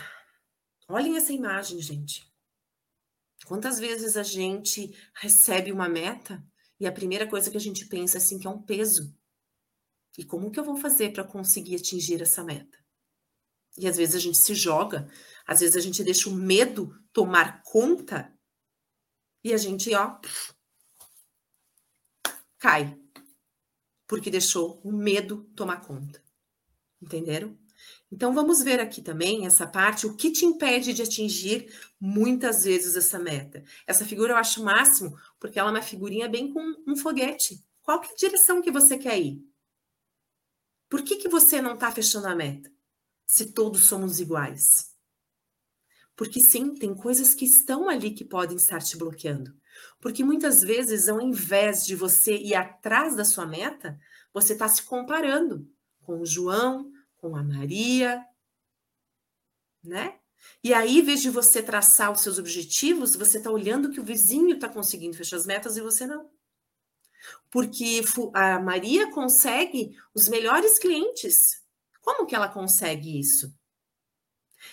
[0.89, 2.31] Olhem essa imagem, gente.
[3.47, 6.45] Quantas vezes a gente recebe uma meta
[6.79, 9.15] e a primeira coisa que a gente pensa assim que é um peso.
[10.17, 12.79] E como que eu vou fazer para conseguir atingir essa meta?
[13.77, 15.11] E às vezes a gente se joga,
[15.47, 18.33] às vezes a gente deixa o medo tomar conta
[19.43, 20.19] e a gente, ó,
[22.59, 22.99] cai.
[24.07, 26.23] Porque deixou o medo tomar conta.
[27.01, 27.57] Entenderam?
[28.13, 32.97] Então vamos ver aqui também essa parte, o que te impede de atingir muitas vezes
[32.97, 33.65] essa meta.
[33.87, 37.65] Essa figura eu acho máximo, porque ela é uma figurinha bem com um foguete.
[37.83, 39.43] Qual que é a direção que você quer ir?
[40.89, 42.71] Por que, que você não está fechando a meta?
[43.25, 44.90] Se todos somos iguais.
[46.21, 49.57] Porque sim, tem coisas que estão ali que podem estar te bloqueando.
[49.99, 53.99] Porque muitas vezes, ao invés de você ir atrás da sua meta,
[54.31, 55.67] você está se comparando
[56.03, 58.23] com o João, com a Maria,
[59.83, 60.19] né?
[60.63, 64.05] E aí, em vez de você traçar os seus objetivos, você está olhando que o
[64.05, 66.31] vizinho está conseguindo fechar as metas e você não.
[67.51, 68.03] Porque
[68.35, 71.63] a Maria consegue os melhores clientes.
[72.03, 73.59] Como que ela consegue isso?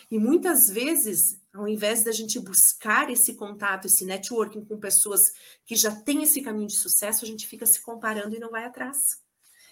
[0.09, 5.21] E muitas vezes, ao invés da gente buscar esse contato, esse networking com pessoas
[5.65, 8.65] que já têm esse caminho de sucesso, a gente fica se comparando e não vai
[8.65, 8.97] atrás.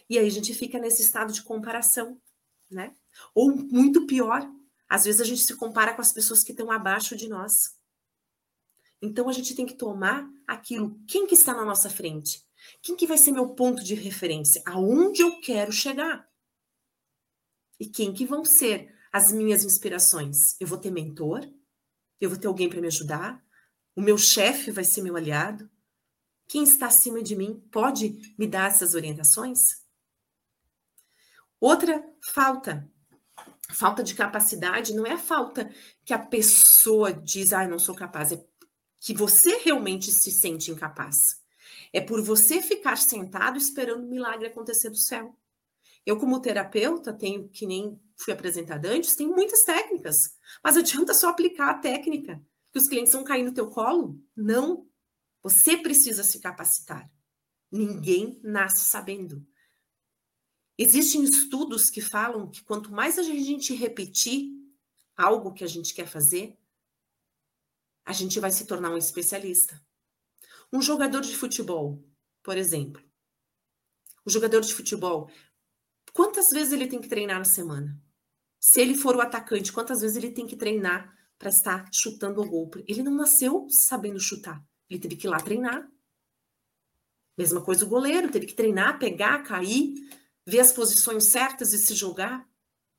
[0.10, 2.19] E aí a gente fica nesse estado de comparação,
[2.69, 2.95] né?
[3.34, 4.49] Ou muito pior,
[4.88, 7.54] às vezes a gente se compara com as pessoas que estão abaixo de nós.
[9.01, 12.43] Então a gente tem que tomar aquilo, quem que está na nossa frente?
[12.82, 14.62] Quem que vai ser meu ponto de referência?
[14.65, 16.28] Aonde eu quero chegar?
[17.80, 20.60] E quem que vão ser as minhas inspirações?
[20.60, 21.49] Eu vou ter mentor?
[22.19, 23.41] Eu vou ter alguém para me ajudar?
[23.95, 25.71] O meu chefe vai ser meu aliado?
[26.49, 29.86] Quem está acima de mim pode me dar essas orientações?
[31.62, 32.91] Outra falta,
[33.71, 35.73] falta de capacidade, não é a falta
[36.04, 38.45] que a pessoa diz, ah, não sou capaz, é
[38.99, 41.41] que você realmente se sente incapaz.
[41.93, 45.34] É por você ficar sentado esperando o milagre acontecer do céu.
[46.06, 50.38] Eu, como terapeuta, tenho, que nem fui apresentada antes, tenho muitas técnicas.
[50.63, 54.21] Mas adianta só aplicar a técnica, que os clientes vão cair no teu colo?
[54.36, 54.88] Não.
[55.43, 57.10] Você precisa se capacitar.
[57.71, 59.45] Ninguém nasce sabendo.
[60.78, 64.51] Existem estudos que falam que quanto mais a gente repetir
[65.15, 66.58] algo que a gente quer fazer,
[68.04, 69.82] a gente vai se tornar um especialista.
[70.71, 72.04] Um jogador de futebol,
[72.43, 73.01] por exemplo.
[74.25, 75.30] O jogador de futebol,
[76.12, 78.01] quantas vezes ele tem que treinar na semana?
[78.67, 82.49] Se ele for o atacante, quantas vezes ele tem que treinar para estar chutando o
[82.49, 82.71] gol?
[82.88, 84.60] Ele não nasceu sabendo chutar.
[84.89, 85.88] Ele teve que ir lá treinar.
[87.38, 89.93] Mesma coisa o goleiro, teve que treinar, pegar, cair,
[90.47, 92.43] ver as posições certas e se jogar.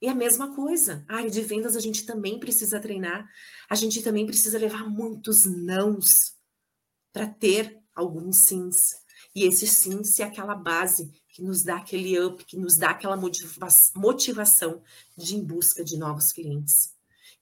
[0.01, 1.05] É a mesma coisa.
[1.09, 3.29] A área de vendas a gente também precisa treinar.
[3.69, 6.37] A gente também precisa levar muitos nãos
[7.13, 8.95] para ter alguns sims.
[9.35, 13.15] E esse sim é aquela base que nos dá aquele up, que nos dá aquela
[13.95, 14.83] motivação
[15.15, 16.95] de ir em busca de novos clientes.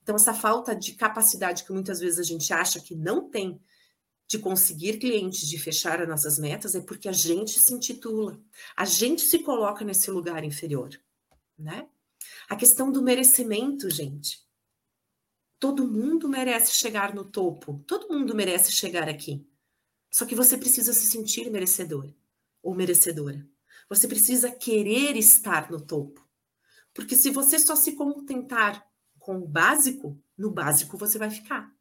[0.03, 3.61] Então, essa falta de capacidade que muitas vezes a gente acha que não tem
[4.27, 8.37] de conseguir clientes, de fechar as nossas metas, é porque a gente se intitula,
[8.77, 10.91] a gente se coloca nesse lugar inferior,
[11.57, 11.87] né?
[12.49, 14.45] A questão do merecimento, gente.
[15.61, 19.47] Todo mundo merece chegar no topo, todo mundo merece chegar aqui.
[20.11, 22.13] Só que você precisa se sentir merecedor
[22.61, 23.54] ou merecedora.
[23.89, 26.27] Você precisa querer estar no topo.
[26.93, 28.87] Porque se você só se contentar
[29.19, 31.73] com o básico, no básico você vai ficar.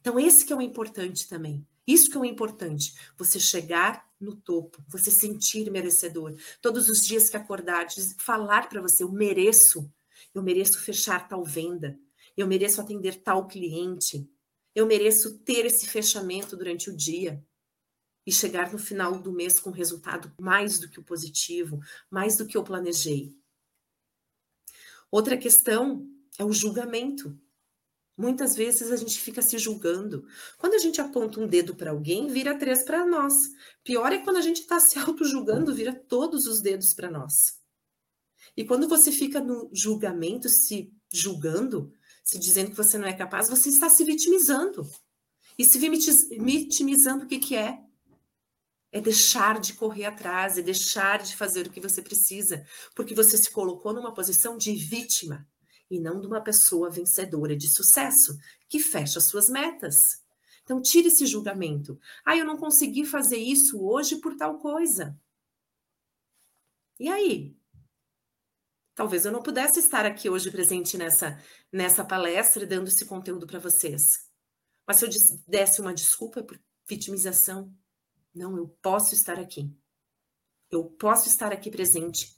[0.00, 1.66] Então, esse que é o importante também.
[1.86, 6.34] Isso que é o importante, você chegar no topo, você sentir merecedor.
[6.60, 7.86] Todos os dias que acordar,
[8.18, 9.88] falar para você, eu mereço,
[10.34, 11.98] eu mereço fechar tal venda,
[12.36, 14.28] eu mereço atender tal cliente,
[14.74, 17.42] eu mereço ter esse fechamento durante o dia
[18.26, 21.78] e chegar no final do mês com resultado mais do que o positivo,
[22.10, 23.38] mais do que eu planejei.
[25.10, 26.06] Outra questão
[26.38, 27.38] é o julgamento.
[28.18, 30.26] Muitas vezes a gente fica se julgando.
[30.58, 33.34] Quando a gente aponta um dedo para alguém, vira três para nós.
[33.84, 37.60] Pior é quando a gente está se auto-julgando, vira todos os dedos para nós.
[38.56, 41.92] E quando você fica no julgamento, se julgando,
[42.24, 44.90] se dizendo que você não é capaz, você está se vitimizando.
[45.58, 47.85] E se vitimizando, o que, que é?
[48.92, 53.36] É deixar de correr atrás, é deixar de fazer o que você precisa, porque você
[53.36, 55.46] se colocou numa posição de vítima
[55.90, 58.36] e não de uma pessoa vencedora de sucesso,
[58.68, 60.24] que fecha suas metas.
[60.64, 61.98] Então, tire esse julgamento.
[62.24, 65.16] Ah, eu não consegui fazer isso hoje por tal coisa.
[66.98, 67.56] E aí?
[68.94, 71.38] Talvez eu não pudesse estar aqui hoje presente nessa,
[71.70, 74.26] nessa palestra dando esse conteúdo para vocês.
[74.86, 75.10] Mas se eu
[75.46, 77.72] desse uma desculpa por vitimização,
[78.36, 79.74] não, eu posso estar aqui.
[80.70, 82.36] Eu posso estar aqui presente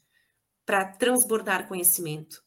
[0.65, 2.45] para transbordar conhecimento.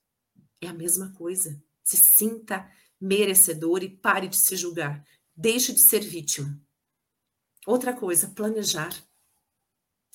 [0.62, 1.62] É a mesma coisa.
[1.84, 5.06] Se sinta merecedor e pare de se julgar.
[5.36, 6.58] Deixe de ser vítima.
[7.68, 8.94] Outra coisa, planejar.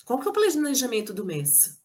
[0.04, 1.78] Qual que é o planejamento do mês?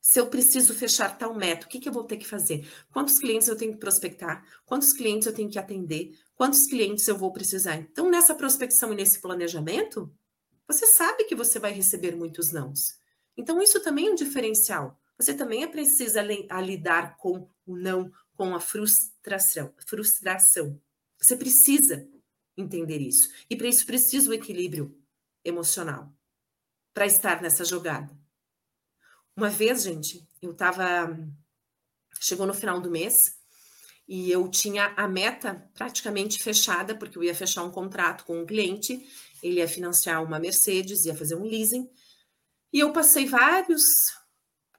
[0.00, 2.68] Se eu preciso fechar tal meta, o que, que eu vou ter que fazer?
[2.92, 4.44] Quantos clientes eu tenho que prospectar?
[4.66, 6.18] Quantos clientes eu tenho que atender?
[6.34, 7.76] Quantos clientes eu vou precisar?
[7.76, 10.14] Então, nessa prospecção e nesse planejamento,
[10.66, 12.98] você sabe que você vai receber muitos nãos.
[13.36, 14.98] Então, isso também é um diferencial.
[15.18, 19.72] Você também precisa a lidar com o não, com a frustração.
[19.86, 20.80] frustração.
[21.18, 22.08] Você precisa
[22.56, 23.28] entender isso.
[23.48, 24.96] E para isso precisa o equilíbrio
[25.44, 26.12] emocional
[26.92, 28.16] para estar nessa jogada.
[29.36, 31.18] Uma vez, gente, eu estava.
[32.20, 33.36] Chegou no final do mês
[34.06, 38.46] e eu tinha a meta praticamente fechada, porque eu ia fechar um contrato com um
[38.46, 39.04] cliente,
[39.44, 41.86] ele ia financiar uma Mercedes, ia fazer um leasing.
[42.72, 43.84] E eu passei vários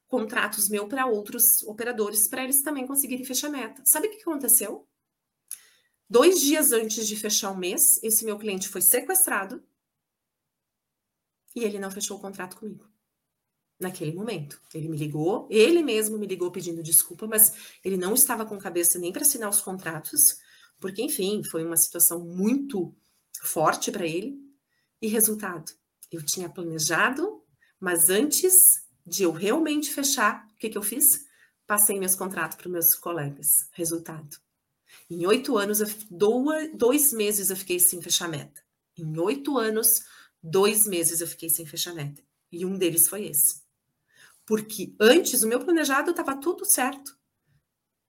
[0.08, 3.84] contratos meu para outros operadores para eles também conseguirem fechar meta.
[3.86, 4.88] Sabe o que aconteceu?
[6.10, 9.64] Dois dias antes de fechar o mês, esse meu cliente foi sequestrado
[11.56, 12.90] e ele não fechou o contrato comigo.
[13.80, 14.60] Naquele momento.
[14.74, 18.98] Ele me ligou, ele mesmo me ligou pedindo desculpa, mas ele não estava com cabeça
[18.98, 20.38] nem para assinar os contratos,
[20.80, 22.96] porque, enfim, foi uma situação muito
[23.42, 24.45] forte para ele.
[25.06, 25.72] E resultado,
[26.12, 27.46] eu tinha planejado
[27.80, 28.52] mas antes
[29.06, 31.24] de eu realmente fechar, o que, que eu fiz?
[31.68, 33.70] Passei meus contratos para meus colegas.
[33.74, 34.38] Resultado.
[35.08, 35.80] Em oito anos,
[36.74, 38.60] dois meses eu fiquei sem fechar meta.
[38.98, 40.04] Em oito anos,
[40.42, 42.24] dois meses eu fiquei sem fechar meta.
[42.52, 43.62] E um deles foi esse.
[44.44, 47.16] Porque antes, o meu planejado estava tudo certo.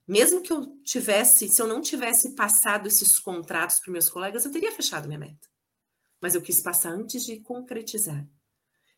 [0.09, 4.53] Mesmo que eu tivesse, se eu não tivesse passado esses contratos para meus colegas, eu
[4.53, 5.47] teria fechado minha meta.
[6.21, 8.27] Mas eu quis passar antes de concretizar.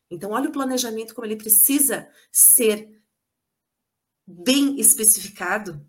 [0.09, 2.99] Então, olha o planejamento como ele precisa ser
[4.25, 5.85] bem especificado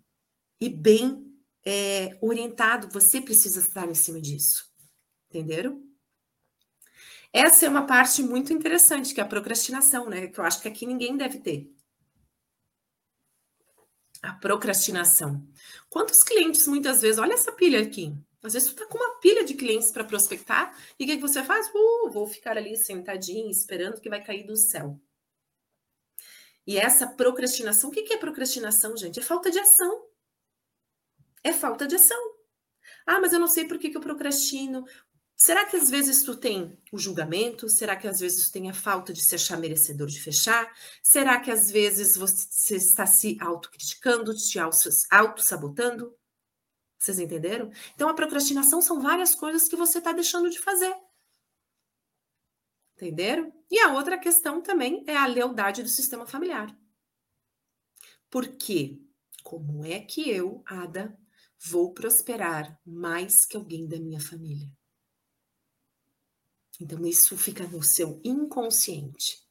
[0.59, 1.31] e bem
[1.65, 2.89] é, orientado.
[2.89, 4.69] Você precisa estar em cima disso.
[5.29, 5.81] Entenderam?
[7.33, 10.27] Essa é uma parte muito interessante, que é a procrastinação, né?
[10.27, 11.73] Que eu acho que aqui ninguém deve ter.
[14.21, 15.47] A procrastinação.
[15.89, 19.43] Quantos clientes muitas vezes, olha essa pilha aqui, às vezes, tu tá com uma pilha
[19.43, 21.69] de clientes para prospectar e o que, que você faz?
[21.73, 24.99] Uh, vou ficar ali sentadinho, esperando que vai cair do céu.
[26.65, 29.19] E essa procrastinação, o que, que é procrastinação, gente?
[29.19, 30.05] É falta de ação.
[31.43, 32.17] É falta de ação.
[33.05, 34.85] Ah, mas eu não sei por que, que eu procrastino.
[35.35, 37.67] Será que às vezes tu tem o julgamento?
[37.67, 40.71] Será que às vezes tu tem a falta de se achar merecedor de fechar?
[41.01, 46.15] Será que às vezes você está se autocriticando, te auto-sabotando?
[47.01, 47.71] Vocês entenderam?
[47.95, 50.95] Então, a procrastinação são várias coisas que você está deixando de fazer.
[52.95, 53.51] Entenderam?
[53.71, 56.77] E a outra questão também é a lealdade do sistema familiar.
[58.29, 59.01] Porque
[59.41, 61.17] como é que eu, Ada,
[61.59, 64.71] vou prosperar mais que alguém da minha família?
[66.79, 69.41] Então, isso fica no seu inconsciente.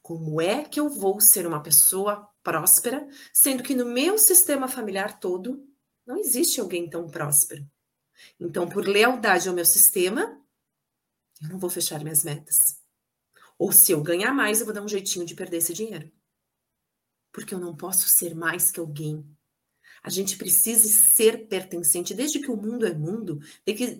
[0.00, 5.20] Como é que eu vou ser uma pessoa próspera, sendo que no meu sistema familiar
[5.20, 5.67] todo
[6.08, 7.70] não existe alguém tão próspero.
[8.40, 10.42] Então, por lealdade ao meu sistema,
[11.42, 12.80] eu não vou fechar minhas metas.
[13.58, 16.10] Ou se eu ganhar mais, eu vou dar um jeitinho de perder esse dinheiro.
[17.30, 19.22] Porque eu não posso ser mais que alguém.
[20.02, 22.14] A gente precisa ser pertencente.
[22.14, 23.38] Desde que o mundo é mundo,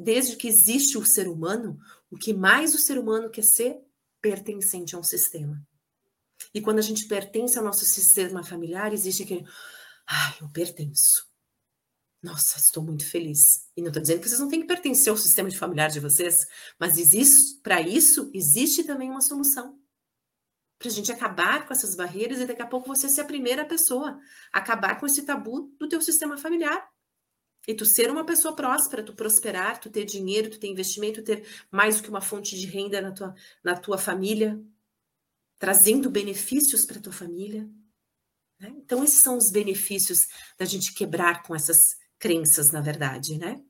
[0.00, 1.78] desde que existe o ser humano,
[2.10, 3.78] o que mais o ser humano quer ser?
[4.22, 5.62] Pertencente a um sistema.
[6.54, 9.44] E quando a gente pertence ao nosso sistema familiar, existe aquele.
[10.08, 11.27] Ah, eu pertenço.
[12.22, 13.70] Nossa, estou muito feliz.
[13.76, 16.00] E não estou dizendo que vocês não têm que pertencer ao sistema de familiar de
[16.00, 16.46] vocês,
[16.78, 19.78] mas existe, para isso, existe também uma solução.
[20.78, 23.64] Para a gente acabar com essas barreiras e daqui a pouco você ser a primeira
[23.64, 24.18] pessoa
[24.52, 26.88] a acabar com esse tabu do teu sistema familiar.
[27.66, 31.46] E tu ser uma pessoa próspera, tu prosperar, tu ter dinheiro, tu ter investimento, ter
[31.70, 34.60] mais do que uma fonte de renda na tua, na tua família,
[35.58, 37.68] trazendo benefícios para tua família.
[38.58, 38.72] Né?
[38.76, 43.62] Então, esses são os benefícios da gente quebrar com essas crenças, na verdade, né?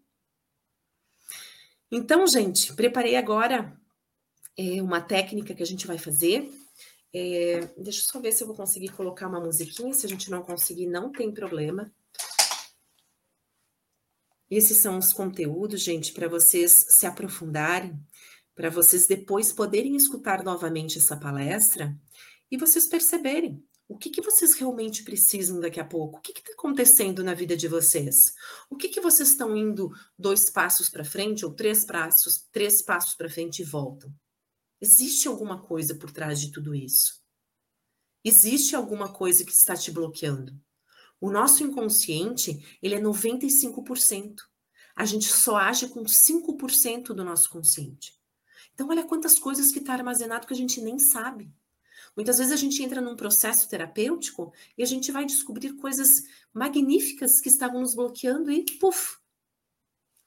[1.91, 3.79] Então, gente, preparei agora
[4.57, 6.51] é, uma técnica que a gente vai fazer.
[7.15, 9.95] É, deixa eu só ver se eu vou conseguir colocar uma musiquinha.
[9.95, 11.91] Se a gente não conseguir, não tem problema.
[14.51, 17.99] Esses são os conteúdos, gente, para vocês se aprofundarem,
[18.55, 21.95] para vocês depois poderem escutar novamente essa palestra
[22.51, 26.19] e vocês perceberem o que, que vocês realmente precisam daqui a pouco?
[26.19, 28.35] O que está acontecendo na vida de vocês?
[28.69, 33.15] O que, que vocês estão indo dois passos para frente ou três passos, três passos
[33.15, 34.15] para frente e voltam?
[34.79, 37.19] Existe alguma coisa por trás de tudo isso?
[38.23, 40.53] Existe alguma coisa que está te bloqueando.
[41.19, 44.35] O nosso inconsciente, ele é 95%.
[44.95, 48.19] A gente só age com 5% do nosso consciente.
[48.75, 51.51] Então, olha quantas coisas que está armazenado que a gente nem sabe.
[52.19, 57.41] Muitas vezes a gente entra num processo terapêutico e a gente vai descobrir coisas magníficas
[57.41, 59.19] que estavam nos bloqueando e, puf,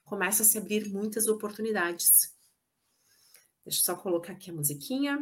[0.06, 2.34] começa a se abrir muitas oportunidades.
[3.66, 5.18] Deixa eu só colocar aqui a musiquinha.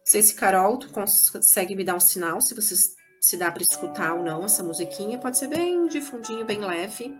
[0.00, 2.74] Não sei se Carol, tu consegue me dar um sinal se você
[3.20, 5.20] se dá para escutar ou não essa musiquinha.
[5.20, 7.14] Pode ser bem de fundinho, bem leve.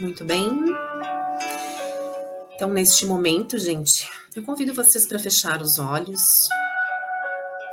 [0.00, 0.48] Muito bem.
[2.54, 6.22] Então, neste momento, gente, eu convido vocês para fechar os olhos.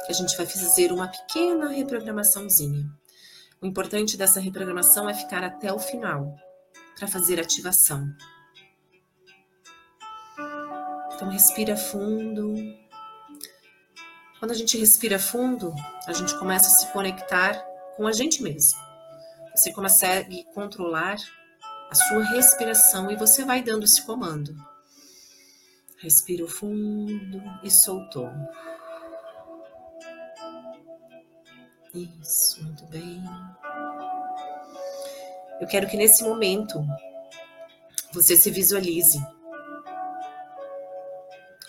[0.09, 2.83] A gente vai fazer uma pequena reprogramaçãozinha.
[3.61, 6.35] O importante dessa reprogramação é ficar até o final
[6.97, 8.07] para fazer ativação.
[11.13, 12.55] Então, respira fundo.
[14.39, 15.73] Quando a gente respira fundo,
[16.07, 17.53] a gente começa a se conectar
[17.95, 18.79] com a gente mesmo.
[19.55, 21.17] Você consegue controlar
[21.89, 24.55] a sua respiração e você vai dando esse comando.
[25.97, 28.29] Respira fundo e soltou.
[31.93, 33.23] Isso, muito bem.
[35.61, 36.85] Eu quero que nesse momento
[38.11, 39.17] você se visualize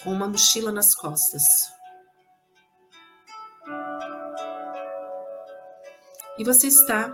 [0.02, 1.44] com uma mochila nas costas.
[6.38, 7.08] E você está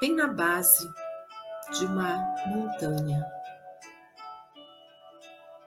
[0.00, 0.88] bem na base
[1.72, 3.24] de uma montanha.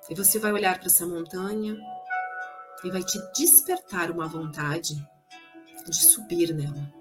[0.10, 1.78] E você vai olhar para essa montanha
[2.84, 4.96] e vai te despertar uma vontade
[5.86, 7.00] de subir nela.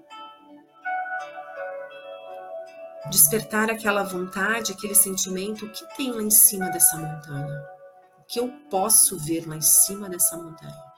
[3.09, 7.65] Despertar aquela vontade, aquele sentimento, o que tem lá em cima dessa montanha?
[8.19, 10.89] O que eu posso ver lá em cima dessa montanha?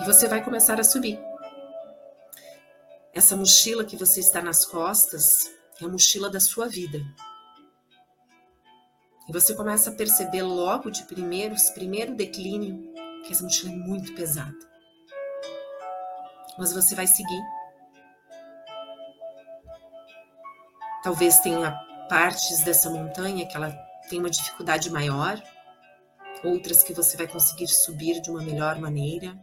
[0.00, 1.20] E você vai começar a subir.
[3.14, 5.48] Essa mochila que você está nas costas,
[5.80, 6.98] é a mochila da sua vida.
[9.28, 12.92] E você começa a perceber logo de primeiros, primeiro declínio,
[13.24, 14.56] que essa mochila é muito pesada.
[16.58, 17.42] Mas você vai seguir.
[21.02, 21.72] Talvez tenha
[22.08, 23.72] partes dessa montanha que ela
[24.08, 25.42] tem uma dificuldade maior,
[26.44, 29.36] outras que você vai conseguir subir de uma melhor maneira.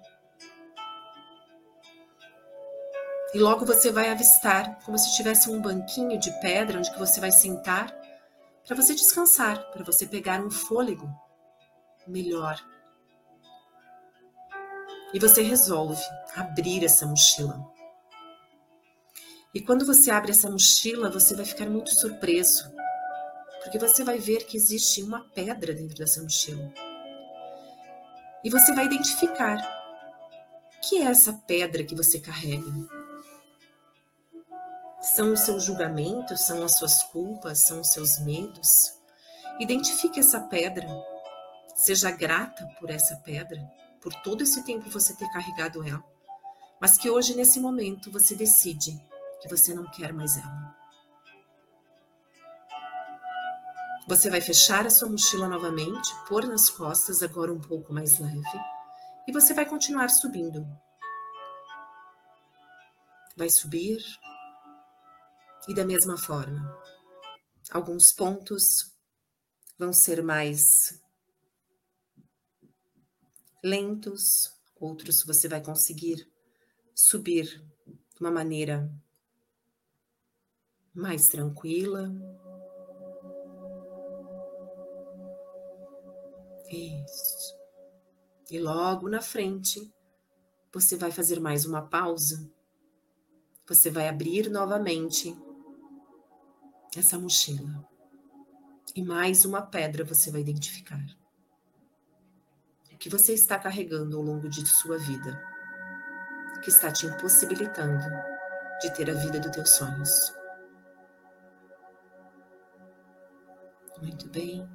[3.34, 7.20] E logo você vai avistar, como se tivesse um banquinho de pedra onde que você
[7.20, 7.94] vai sentar
[8.66, 11.10] para você descansar, para você pegar um fôlego
[12.08, 12.60] melhor.
[15.14, 16.02] E você resolve
[16.36, 17.68] abrir essa mochila.
[19.54, 22.72] E quando você abre essa mochila, você vai ficar muito surpreso,
[23.64, 26.72] porque você vai ver que existe uma pedra dentro dessa mochila.
[28.44, 29.58] E você vai identificar
[30.82, 32.99] que é essa pedra que você carrega.
[35.02, 38.94] São os seus julgamentos, são as suas culpas, são os seus medos.
[39.60, 40.88] Identifique essa pedra.
[41.76, 43.62] Seja grata por essa pedra,
[44.02, 46.04] por todo esse tempo você ter carregado ela.
[46.82, 49.02] Mas que hoje, nesse momento, você decide
[49.42, 50.76] que você não quer mais ela.
[54.08, 58.60] Você vai fechar a sua mochila novamente, pôr nas costas, agora um pouco mais leve,
[59.28, 60.68] e você vai continuar subindo.
[63.38, 64.00] Vai subir,
[65.70, 66.76] e da mesma forma,
[67.70, 68.92] alguns pontos
[69.78, 71.00] vão ser mais
[73.64, 76.28] lentos, outros você vai conseguir
[76.96, 78.92] subir de uma maneira
[80.92, 82.12] mais tranquila.
[86.68, 87.56] Isso.
[88.50, 89.94] E logo na frente,
[90.74, 92.52] você vai fazer mais uma pausa.
[93.68, 95.38] Você vai abrir novamente
[96.96, 97.88] essa mochila.
[98.96, 101.04] E mais uma pedra você vai identificar.
[103.00, 105.42] Que você está carregando ao longo de sua vida,
[106.62, 108.04] que está te impossibilitando
[108.82, 110.34] de ter a vida dos teus sonhos.
[114.02, 114.70] Muito bem.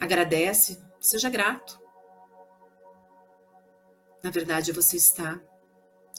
[0.00, 1.80] Agradece, seja grato.
[4.22, 5.40] Na verdade, você está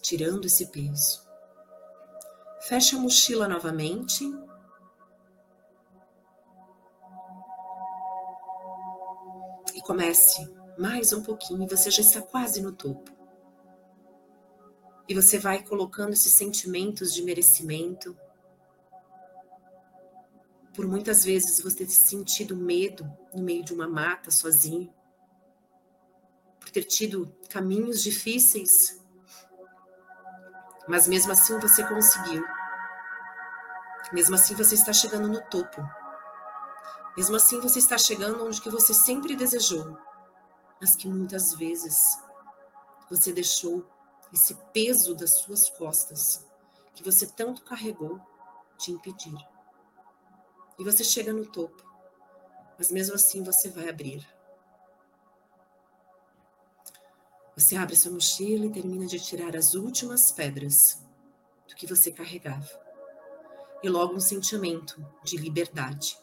[0.01, 1.24] tirando esse peso.
[2.68, 4.24] Feche a mochila novamente.
[9.72, 13.11] E comece mais um pouquinho, você já está quase no topo.
[15.07, 18.18] E você vai colocando esses sentimentos de merecimento.
[20.74, 24.91] Por muitas vezes você ter sentido medo no meio de uma mata sozinho.
[26.59, 29.05] Por ter tido caminhos difíceis.
[30.88, 32.44] Mas mesmo assim você conseguiu.
[34.12, 35.82] Mesmo assim você está chegando no topo.
[37.18, 39.98] Mesmo assim você está chegando onde que você sempre desejou,
[40.82, 42.20] mas que muitas vezes
[43.10, 43.86] você deixou
[44.34, 46.46] esse peso das suas costas,
[46.94, 48.20] que você tanto carregou,
[48.78, 49.38] te impedir.
[50.78, 51.82] E você chega no topo,
[52.78, 54.28] mas mesmo assim você vai abrir.
[57.56, 61.01] Você abre sua mochila e termina de tirar as últimas pedras
[61.68, 62.70] do que você carregava
[63.82, 66.18] e logo um sentimento de liberdade.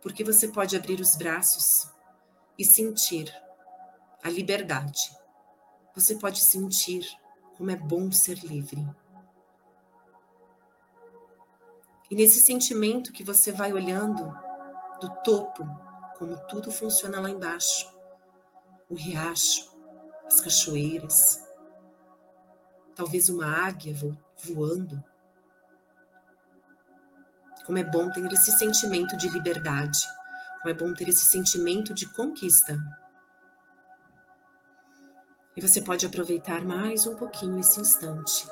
[0.00, 1.88] Porque você pode abrir os braços
[2.58, 3.32] e sentir
[4.22, 5.14] a liberdade.
[5.94, 7.06] Você pode sentir
[7.56, 8.84] como é bom ser livre.
[12.10, 14.24] E nesse sentimento que você vai olhando
[15.00, 15.64] do topo,
[16.18, 17.90] como tudo funciona lá embaixo,
[18.88, 19.71] o riacho,
[20.32, 21.42] as cachoeiras,
[22.94, 23.94] talvez uma águia
[24.44, 25.02] voando,
[27.64, 30.00] como é bom ter esse sentimento de liberdade.
[30.60, 32.76] Como é bom ter esse sentimento de conquista.
[35.56, 38.48] E você pode aproveitar mais um pouquinho esse instante.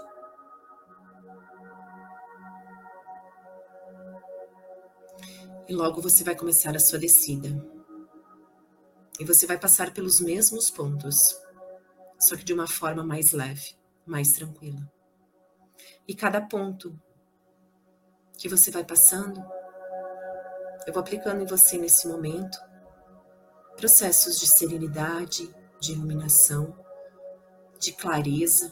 [5.69, 7.49] E logo você vai começar a sua descida.
[9.19, 11.37] E você vai passar pelos mesmos pontos,
[12.21, 13.75] só que de uma forma mais leve,
[14.07, 14.81] mais tranquila.
[16.07, 17.01] E cada ponto
[18.37, 19.43] que você vai passando,
[20.87, 22.59] eu vou aplicando em você nesse momento
[23.77, 26.77] processos de serenidade, de iluminação,
[27.79, 28.71] de clareza,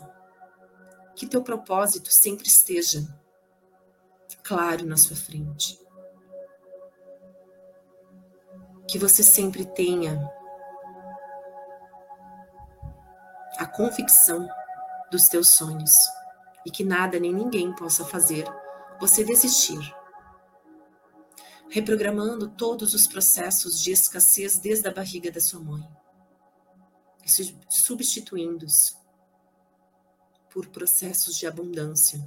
[1.17, 3.03] que teu propósito sempre esteja
[4.43, 5.79] claro na sua frente.
[8.87, 10.19] Que você sempre tenha
[13.59, 14.49] a convicção
[15.11, 15.93] dos teus sonhos
[16.65, 18.47] e que nada nem ninguém possa fazer
[19.01, 19.79] você desistir.
[21.69, 25.87] Reprogramando todos os processos de escassez desde a barriga da sua mãe,
[27.69, 28.97] substituindo-os
[30.51, 32.19] por processos de abundância,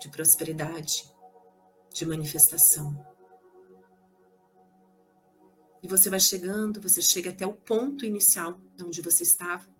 [0.00, 1.10] de prosperidade,
[1.94, 3.06] de manifestação.
[5.82, 9.77] E você vai chegando, você chega até o ponto inicial onde você estava.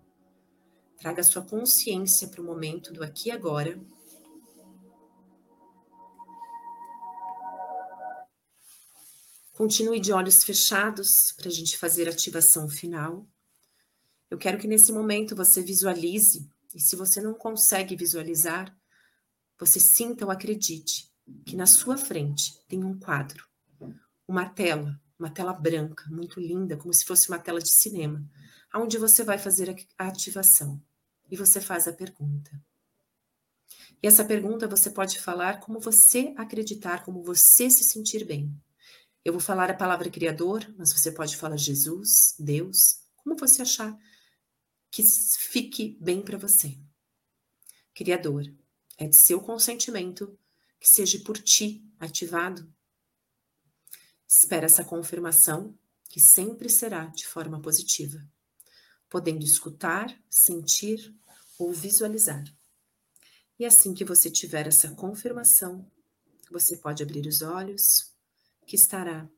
[0.99, 3.79] Traga sua consciência para o momento do aqui e agora
[9.53, 13.27] Continue de olhos fechados para a gente fazer a ativação final.
[14.29, 18.73] Eu quero que nesse momento você visualize, e se você não consegue visualizar,
[19.59, 21.11] você sinta ou acredite
[21.45, 23.45] que na sua frente tem um quadro,
[24.25, 28.23] uma tela, uma tela branca, muito linda, como se fosse uma tela de cinema,
[28.73, 30.81] onde você vai fazer a ativação
[31.29, 32.51] e você faz a pergunta.
[34.01, 38.53] E essa pergunta você pode falar como você acreditar, como você se sentir bem.
[39.23, 43.97] Eu vou falar a palavra Criador, mas você pode falar Jesus, Deus, como você achar
[44.89, 45.03] que
[45.37, 46.79] fique bem para você.
[47.93, 48.45] Criador,
[48.97, 50.37] é de seu consentimento
[50.79, 52.71] que seja por ti ativado.
[54.27, 55.77] Espera essa confirmação,
[56.07, 58.25] que sempre será de forma positiva,
[59.09, 61.13] podendo escutar, sentir
[61.57, 62.43] ou visualizar.
[63.57, 65.85] E assim que você tiver essa confirmação,
[66.49, 68.13] você pode abrir os olhos
[68.65, 69.29] que estará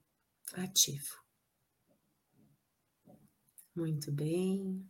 [0.53, 1.21] ativo.
[3.75, 4.85] Muito bem.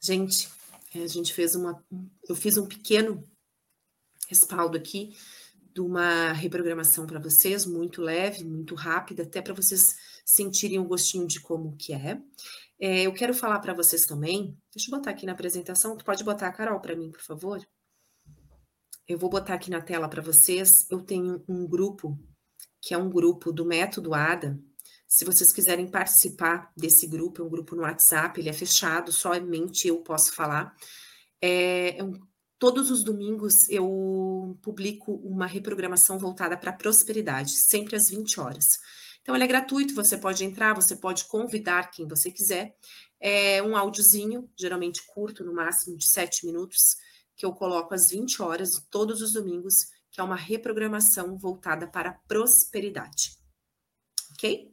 [0.00, 0.48] Gente,
[0.94, 1.84] a gente fez uma.
[2.28, 3.28] Eu fiz um pequeno
[4.28, 5.16] respaldo aqui
[5.74, 11.26] de uma reprogramação para vocês, muito leve, muito rápida, até para vocês sentirem o gostinho
[11.26, 12.22] de como que é.
[12.86, 16.22] É eu quero falar para vocês também, deixa eu botar aqui na apresentação, tu pode
[16.22, 17.66] botar a Carol para mim, por favor?
[19.08, 22.18] Eu vou botar aqui na tela para vocês, eu tenho um grupo
[22.82, 24.60] que é um grupo do Método ADA.
[25.08, 29.88] Se vocês quiserem participar desse grupo, é um grupo no WhatsApp, ele é fechado, somente
[29.88, 30.76] eu posso falar.
[31.40, 32.10] É, é
[32.58, 38.66] todos os domingos eu publico uma reprogramação voltada para a prosperidade, sempre às 20 horas.
[39.24, 42.76] Então, ele é gratuito, você pode entrar, você pode convidar quem você quiser.
[43.18, 46.94] É um áudiozinho, geralmente curto, no máximo de 7 minutos,
[47.34, 52.10] que eu coloco às 20 horas, todos os domingos, que é uma reprogramação voltada para
[52.10, 53.38] a prosperidade.
[54.32, 54.70] Ok?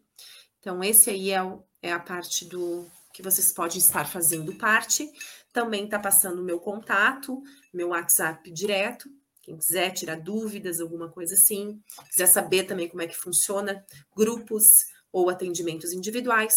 [0.59, 1.39] Então, esse aí é,
[1.81, 5.09] é a parte do que vocês podem estar fazendo parte.
[5.53, 7.41] Também está passando o meu contato,
[7.73, 9.09] meu WhatsApp direto.
[9.41, 13.83] Quem quiser tirar dúvidas, alguma coisa assim, quiser saber também como é que funciona,
[14.15, 14.65] grupos
[15.11, 16.53] ou atendimentos individuais,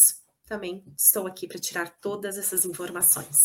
[0.47, 3.37] também estou aqui para tirar todas essas informações.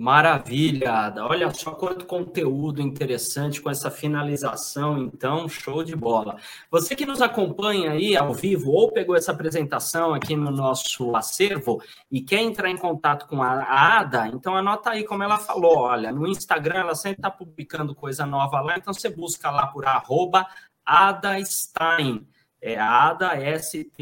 [0.00, 1.26] Maravilha, Ada.
[1.26, 6.38] Olha só quanto conteúdo interessante com essa finalização, então, show de bola.
[6.70, 11.82] Você que nos acompanha aí ao vivo ou pegou essa apresentação aqui no nosso acervo
[12.10, 16.10] e quer entrar em contato com a Ada, então anota aí como ela falou, olha,
[16.10, 20.46] no Instagram ela sempre está publicando coisa nova lá, então você busca lá por arroba
[20.82, 22.26] Ada Stein,
[22.58, 23.98] é Ada S-T-E-I-N,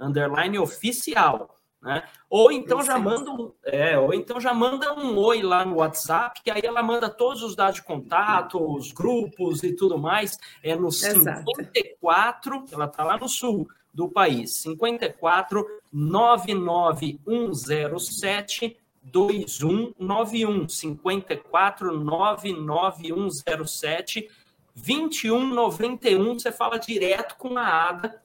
[0.00, 1.57] underline oficial.
[1.80, 2.02] Né?
[2.28, 6.42] Ou então já manda um, é, ou então já manda um oi lá no WhatsApp,
[6.42, 10.36] que aí ela manda todos os dados de contato, os grupos e tudo mais.
[10.62, 11.44] É no Exato.
[11.56, 24.28] 54, ela está lá no sul do país, 54 99107 2191 54 99107
[24.74, 26.38] 2191.
[26.38, 28.20] Você fala direto com a Ada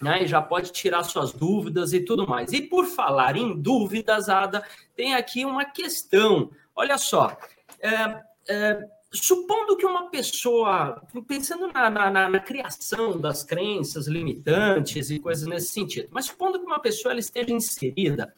[0.00, 2.52] né, e já pode tirar suas dúvidas e tudo mais.
[2.52, 6.50] E por falar em dúvidas, Ada, tem aqui uma questão.
[6.74, 7.36] Olha só,
[7.80, 15.18] é, é, supondo que uma pessoa, pensando na, na, na, criação das crenças limitantes e
[15.18, 18.32] coisas nesse sentido, mas supondo que uma pessoa esteja inserida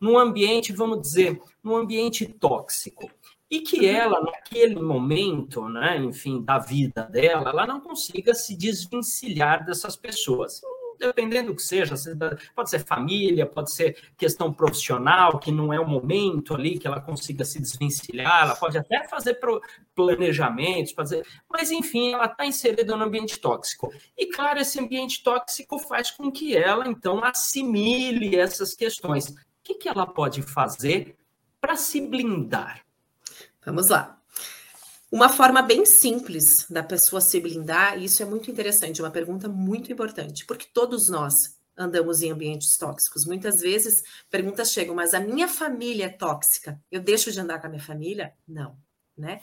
[0.00, 3.10] num ambiente, vamos dizer, num ambiente tóxico,
[3.50, 9.64] e que ela, naquele momento, né, enfim, da vida dela, ela não consiga se desvencilhar
[9.64, 10.60] dessas pessoas
[10.98, 11.94] dependendo do que seja,
[12.54, 17.00] pode ser família, pode ser questão profissional, que não é o momento ali que ela
[17.00, 19.38] consiga se desvencilhar, ela pode até fazer
[19.94, 23.92] planejamentos, fazer, mas enfim, ela está inserida no ambiente tóxico.
[24.16, 29.28] E claro, esse ambiente tóxico faz com que ela então assimile essas questões.
[29.28, 31.16] O que, que ela pode fazer
[31.60, 32.84] para se blindar?
[33.64, 34.16] Vamos lá.
[35.16, 39.48] Uma forma bem simples da pessoa se blindar, e isso é muito interessante, uma pergunta
[39.48, 43.24] muito importante, porque todos nós andamos em ambientes tóxicos.
[43.24, 47.66] Muitas vezes perguntas chegam, mas a minha família é tóxica, eu deixo de andar com
[47.66, 48.34] a minha família?
[48.46, 48.76] Não,
[49.16, 49.40] né?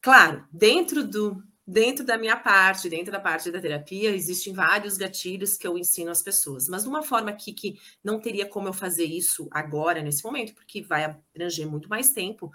[0.00, 5.56] Claro, dentro do dentro da minha parte, dentro da parte da terapia, existem vários gatilhos
[5.56, 8.72] que eu ensino às pessoas, mas de uma forma aqui que não teria como eu
[8.72, 12.52] fazer isso agora, nesse momento, porque vai abranger muito mais tempo.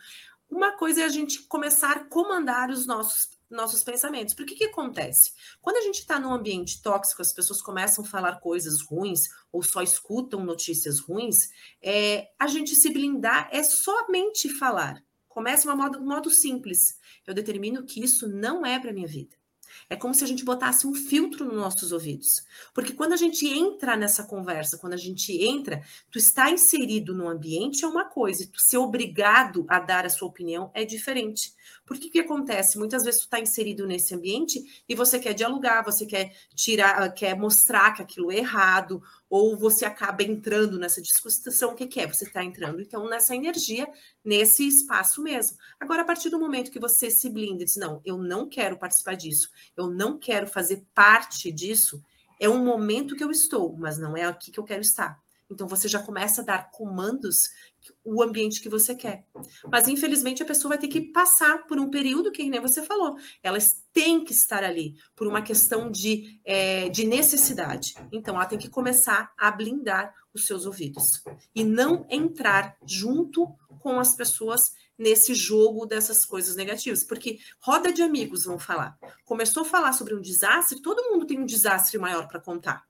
[0.50, 4.34] Uma coisa é a gente começar a comandar os nossos nossos pensamentos.
[4.34, 5.32] Porque o que acontece?
[5.62, 9.64] Quando a gente está num ambiente tóxico, as pessoas começam a falar coisas ruins ou
[9.64, 11.50] só escutam notícias ruins,
[11.82, 15.04] é, a gente se blindar é somente falar.
[15.28, 17.00] Começa um modo, modo simples.
[17.26, 19.36] Eu determino que isso não é para minha vida.
[19.90, 22.44] É como se a gente botasse um filtro nos nossos ouvidos.
[22.74, 27.28] Porque quando a gente entra nessa conversa, quando a gente entra, tu está inserido no
[27.28, 31.54] ambiente é uma coisa, e tu ser obrigado a dar a sua opinião é diferente.
[31.88, 32.78] Porque que acontece?
[32.78, 37.34] Muitas vezes tu está inserido nesse ambiente e você quer dialogar, você quer tirar, quer
[37.34, 42.06] mostrar que aquilo é errado, ou você acaba entrando nessa discussão, o que, que é?
[42.06, 43.88] Você está entrando, então, nessa energia,
[44.24, 45.58] nesse espaço mesmo.
[45.80, 48.78] Agora, a partir do momento que você se blinda e diz, não, eu não quero
[48.78, 52.04] participar disso, eu não quero fazer parte disso,
[52.38, 55.18] é um momento que eu estou, mas não é aqui que eu quero estar.
[55.50, 57.50] Então você já começa a dar comandos
[58.04, 59.26] o ambiente que você quer.
[59.72, 63.18] Mas infelizmente a pessoa vai ter que passar por um período que nem você falou.
[63.42, 67.96] Elas têm que estar ali por uma questão de, é, de necessidade.
[68.12, 71.24] Então ela tem que começar a blindar os seus ouvidos
[71.56, 73.48] e não entrar junto
[73.80, 78.98] com as pessoas nesse jogo dessas coisas negativas, porque roda de amigos vão falar.
[79.24, 82.86] Começou a falar sobre um desastre, todo mundo tem um desastre maior para contar,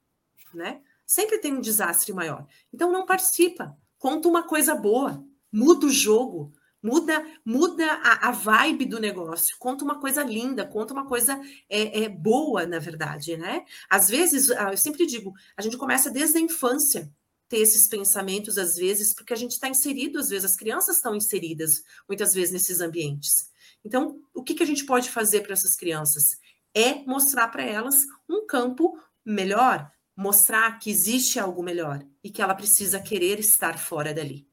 [0.54, 0.82] né?
[1.08, 2.46] Sempre tem um desastre maior.
[2.72, 3.76] Então não participa.
[3.98, 6.54] Conta uma coisa boa, muda o jogo,
[6.84, 11.40] muda muda a, a vibe do negócio, conta uma coisa linda, conta uma coisa
[11.70, 13.66] é, é, boa, na verdade, né?
[13.90, 17.12] Às vezes, ah, eu sempre digo, a gente começa desde a infância
[17.50, 21.16] ter esses pensamentos, às vezes, porque a gente está inserido, às vezes, as crianças estão
[21.16, 23.50] inseridas, muitas vezes, nesses ambientes.
[23.84, 26.38] Então, o que, que a gente pode fazer para essas crianças?
[26.76, 32.56] É mostrar para elas um campo melhor, mostrar que existe algo melhor e que ela
[32.56, 34.48] precisa querer estar fora dali.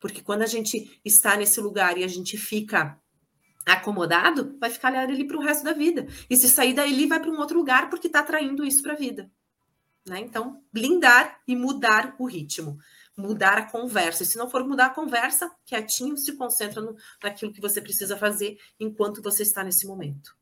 [0.00, 2.98] Porque quando a gente está nesse lugar e a gente fica
[3.66, 6.06] acomodado, vai ficar ali para o resto da vida.
[6.30, 8.96] E se sair dali, vai para um outro lugar porque está traindo isso para a
[8.96, 9.30] vida.
[10.08, 10.20] Né?
[10.20, 12.78] Então, blindar e mudar o ritmo,
[13.14, 14.22] mudar a conversa.
[14.22, 18.16] E se não for mudar a conversa, quietinho, se concentra no, naquilo que você precisa
[18.16, 20.39] fazer enquanto você está nesse momento.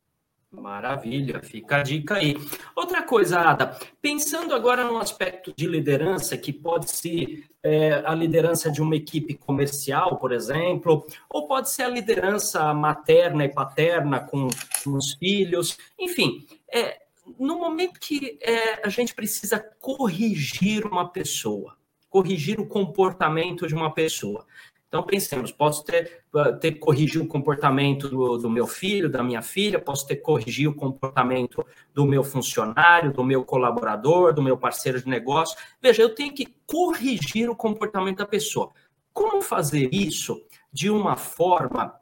[0.51, 2.35] Maravilha, fica a dica aí.
[2.75, 8.71] Outra coisa, Ada, pensando agora no aspecto de liderança, que pode ser é, a liderança
[8.71, 14.49] de uma equipe comercial, por exemplo, ou pode ser a liderança materna e paterna com,
[14.83, 16.99] com os filhos, enfim, é,
[17.39, 21.77] no momento que é, a gente precisa corrigir uma pessoa,
[22.09, 24.47] corrigir o comportamento de uma pessoa.
[24.89, 29.43] Então, pensemos, posso ter, ah, ter corrigir o comportamento do, do, meu filho, da minha
[29.43, 34.99] filha, posso ter corrigir o comportamento do meu funcionário, do meu colaborador, do meu parceiro
[35.01, 35.59] de negócio.
[35.81, 38.71] Veja, eu tenho que corrigir o comportamento da pessoa.
[39.13, 41.95] Como fazer isso de uma forma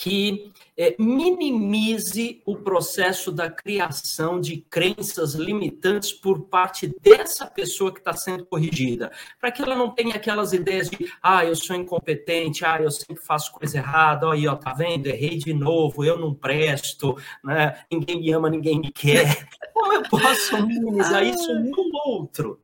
[0.00, 7.98] que é, minimize o processo da criação de crenças limitantes por parte dessa pessoa que
[7.98, 12.64] está sendo corrigida, para que ela não tenha aquelas ideias de ah, eu sou incompetente,
[12.64, 15.06] ah, eu sempre faço coisa errada, aí, ó, tá vendo?
[15.06, 17.84] Errei de novo, eu não presto, né?
[17.92, 19.46] ninguém me ama, ninguém me quer.
[19.74, 21.76] Como eu posso minimizar isso no
[22.06, 22.58] outro?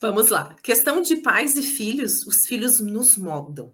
[0.00, 0.54] Vamos lá.
[0.62, 3.72] Questão de pais e filhos, os filhos nos moldam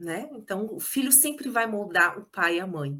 [0.00, 0.28] né?
[0.32, 2.98] Então, o filho sempre vai moldar o pai e a mãe.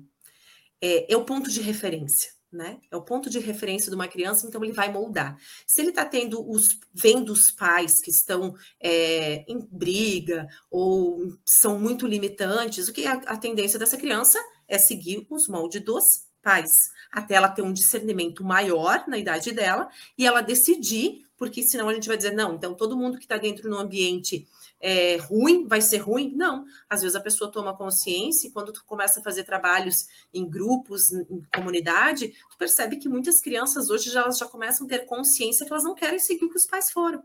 [0.81, 2.79] É, é, o ponto de referência, né?
[2.91, 5.37] É o ponto de referência de uma criança, então ele vai moldar.
[5.67, 11.79] Se ele está tendo os vendo os pais que estão é, em briga ou são
[11.79, 14.39] muito limitantes, o que a, a tendência dessa criança
[14.69, 16.05] é seguir os moldes dos
[16.43, 16.71] pais,
[17.11, 21.95] até ela ter um discernimento maior na idade dela e ela decidir, porque senão a
[21.95, 24.47] gente vai dizer, não, então todo mundo que está dentro do ambiente
[24.78, 26.34] é, ruim, vai ser ruim?
[26.36, 26.66] Não.
[26.86, 31.11] Às vezes a pessoa toma consciência e quando tu começa a fazer trabalhos em grupos,
[31.11, 35.64] em comunidade, tu percebe que muitas crianças hoje já, elas já começam a ter consciência
[35.64, 37.22] que elas não querem seguir o que os pais foram.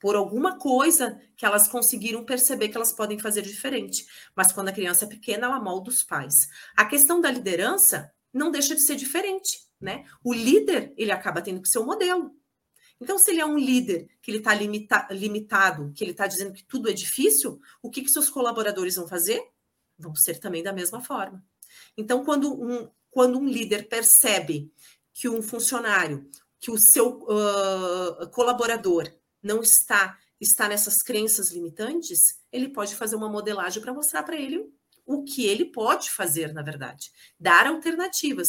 [0.00, 4.04] Por alguma coisa que elas conseguiram perceber que elas podem fazer diferente.
[4.34, 6.48] Mas quando a criança é pequena, ela molda os pais.
[6.76, 10.04] A questão da liderança não deixa de ser diferente, né?
[10.24, 12.34] O líder, ele acaba tendo que ser o modelo.
[13.04, 16.54] Então, se ele é um líder que ele está limita limitado, que ele está dizendo
[16.54, 19.46] que tudo é difícil, o que, que seus colaboradores vão fazer?
[19.98, 21.44] Vão ser também da mesma forma.
[21.98, 24.72] Então, quando um, quando um líder percebe
[25.12, 26.26] que um funcionário,
[26.58, 33.28] que o seu uh, colaborador não está está nessas crenças limitantes, ele pode fazer uma
[33.28, 34.66] modelagem para mostrar para ele
[35.06, 38.48] o que ele pode fazer, na verdade, dar alternativas.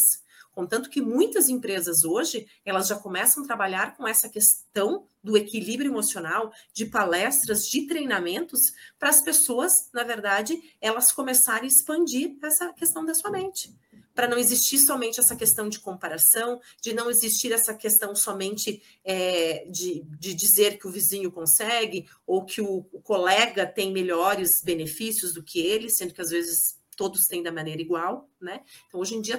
[0.56, 5.92] Contanto que muitas empresas hoje, elas já começam a trabalhar com essa questão do equilíbrio
[5.92, 12.72] emocional, de palestras, de treinamentos, para as pessoas, na verdade, elas começarem a expandir essa
[12.72, 13.76] questão da sua mente.
[14.14, 19.66] Para não existir somente essa questão de comparação, de não existir essa questão somente é,
[19.70, 25.34] de, de dizer que o vizinho consegue, ou que o, o colega tem melhores benefícios
[25.34, 28.62] do que ele, sendo que às vezes todos têm da maneira igual, né?
[28.88, 29.38] Então, hoje em dia,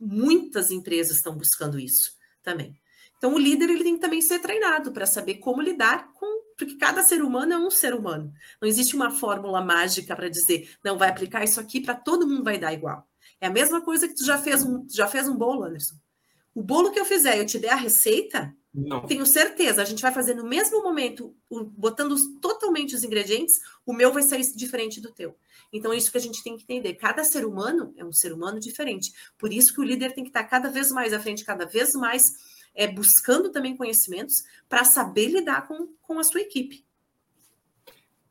[0.00, 2.74] muitas empresas estão buscando isso também.
[3.18, 6.40] Então, o líder ele tem que também ser treinado para saber como lidar com.
[6.56, 8.32] Porque cada ser humano é um ser humano.
[8.60, 12.44] Não existe uma fórmula mágica para dizer, não, vai aplicar isso aqui para todo mundo
[12.44, 13.06] vai dar igual.
[13.40, 15.94] É a mesma coisa que tu já fez um, já fez um bolo, Anderson.
[16.54, 19.04] O bolo que eu fizer, eu te der a receita, não.
[19.06, 21.34] tenho certeza, a gente vai fazer no mesmo momento,
[21.76, 25.36] botando totalmente os ingredientes, o meu vai sair diferente do teu.
[25.72, 26.94] Então, é isso que a gente tem que entender.
[26.94, 29.12] Cada ser humano é um ser humano diferente.
[29.38, 31.94] Por isso que o líder tem que estar cada vez mais à frente, cada vez
[31.94, 32.34] mais
[32.74, 36.84] é, buscando também conhecimentos para saber lidar com, com a sua equipe.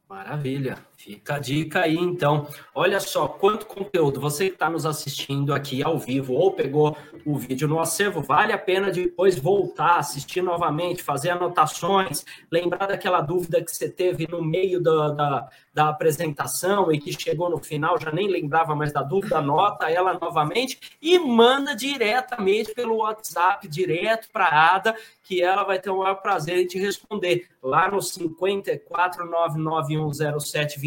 [0.08, 2.46] Maravilha, fica a dica aí então.
[2.76, 6.96] Olha só quanto conteúdo você está nos assistindo aqui ao vivo ou pegou
[7.26, 13.22] o vídeo no acervo, vale a pena depois voltar, assistir novamente, fazer anotações, lembrar daquela
[13.22, 18.00] dúvida que você teve no meio da, da, da apresentação e que chegou no final,
[18.00, 24.30] já nem lembrava mais da dúvida, anota ela novamente e manda diretamente pelo WhatsApp, direto
[24.32, 27.48] para a Ada, que ela vai ter o maior prazer em te responder.
[27.62, 28.02] Lá no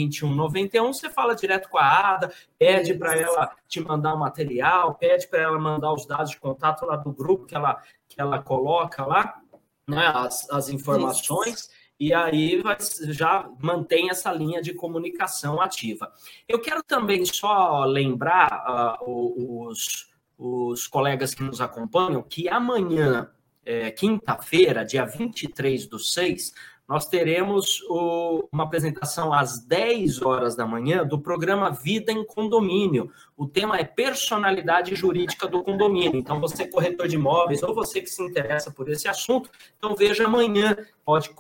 [0.09, 5.27] 54991072191, você fala direto com a Ada, pede para ela te mandar o material, pede
[5.29, 9.05] para ela mandar os dados de contato lá do grupo que ela, que ela coloca
[9.05, 9.41] lá,
[9.89, 11.55] né, as, as informações.
[11.55, 12.77] Isso e aí vai,
[13.11, 16.13] já mantém essa linha de comunicação ativa.
[16.49, 23.31] Eu quero também só lembrar uh, os, os colegas que nos acompanham que amanhã,
[23.65, 26.53] é, quinta-feira, dia 23 do 6,
[26.89, 33.11] nós teremos o, uma apresentação às 10 horas da manhã do programa Vida em Condomínio.
[33.37, 36.17] O tema é personalidade jurídica do condomínio.
[36.17, 40.27] Então, você, corretor de imóveis, ou você que se interessa por esse assunto, então veja
[40.27, 40.77] amanhã.
[41.05, 41.31] Pode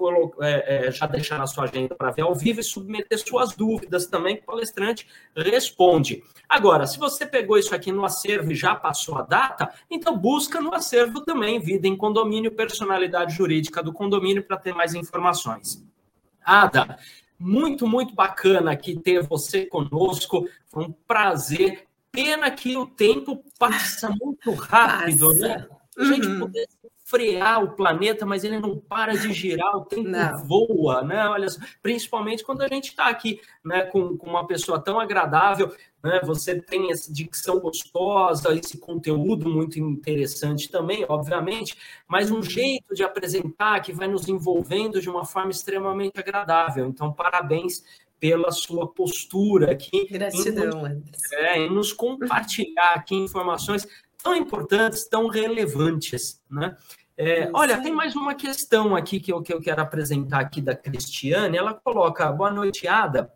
[0.40, 4.06] é, é, já deixar na sua agenda para ver ao vivo e submeter suas dúvidas
[4.06, 5.06] também, que o palestrante
[5.36, 6.22] responde.
[6.48, 10.60] Agora, se você pegou isso aqui no acervo e já passou a data, então busca
[10.60, 15.84] no acervo também Vida em Condomínio, personalidade jurídica do condomínio, para ter mais informações.
[16.44, 16.98] Ada,
[17.38, 20.48] muito, muito bacana aqui ter você conosco.
[20.66, 25.48] Foi um prazer pena que o tempo passa muito rápido, passa.
[25.48, 25.68] né?
[25.98, 26.40] A gente uhum.
[26.40, 26.76] pudesse
[27.12, 30.44] frear o planeta, mas ele não para de girar, o tempo não.
[30.46, 31.28] voa, né?
[31.28, 31.46] Olha,
[31.82, 35.70] principalmente quando a gente está aqui, né, com, com, uma pessoa tão agradável,
[36.02, 36.20] né?
[36.24, 41.76] Você tem essa dicção gostosa, esse conteúdo muito interessante também, obviamente,
[42.08, 46.86] mas um jeito de apresentar que vai nos envolvendo de uma forma extremamente agradável.
[46.86, 47.84] Então, parabéns
[48.18, 50.08] pela sua postura aqui.
[50.10, 51.02] Gratidão, em
[51.34, 53.86] é, em nos compartilhar aqui informações
[54.22, 56.76] tão importantes, tão relevantes, né?
[57.16, 60.74] É, olha, tem mais uma questão aqui que eu, que eu quero apresentar aqui da
[60.74, 61.56] Cristiane.
[61.56, 63.32] Ela coloca, boa noite, Ada.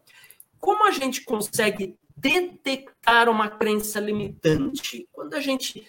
[0.59, 5.07] Como a gente consegue detectar uma crença limitante?
[5.13, 5.87] Quando a gente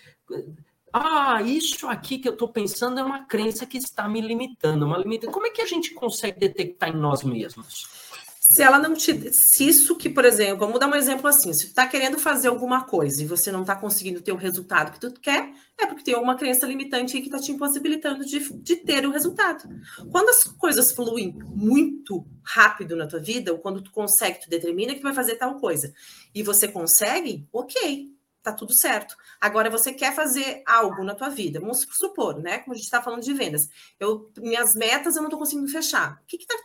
[0.92, 4.98] ah, isso aqui que eu estou pensando é uma crença que está me limitando, uma
[4.98, 5.34] limitação.
[5.34, 8.07] Como é que a gente consegue detectar em nós mesmos?
[8.50, 9.34] Se ela não te.
[9.34, 12.48] Se isso que, por exemplo, vamos dar um exemplo assim: se tu está querendo fazer
[12.48, 16.04] alguma coisa e você não está conseguindo ter o resultado que tu quer, é porque
[16.04, 19.68] tem alguma crença limitante aí que está te impossibilitando de, de ter o resultado.
[20.10, 24.96] Quando as coisas fluem muito rápido na tua vida, ou quando tu consegue, tu determina
[24.96, 25.94] que vai fazer tal coisa,
[26.34, 28.17] e você consegue, ok,
[28.52, 29.18] tá tudo certo.
[29.42, 32.60] Agora você quer fazer algo na tua vida, vamos supor, né?
[32.60, 33.70] Como a gente está falando de vendas,
[34.00, 36.22] eu minhas metas eu não estou conseguindo fechar.
[36.24, 36.56] O que está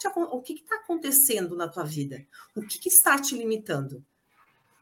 [0.43, 2.24] que que tá acontecendo na tua vida?
[2.55, 4.05] O que, que, está te limitando?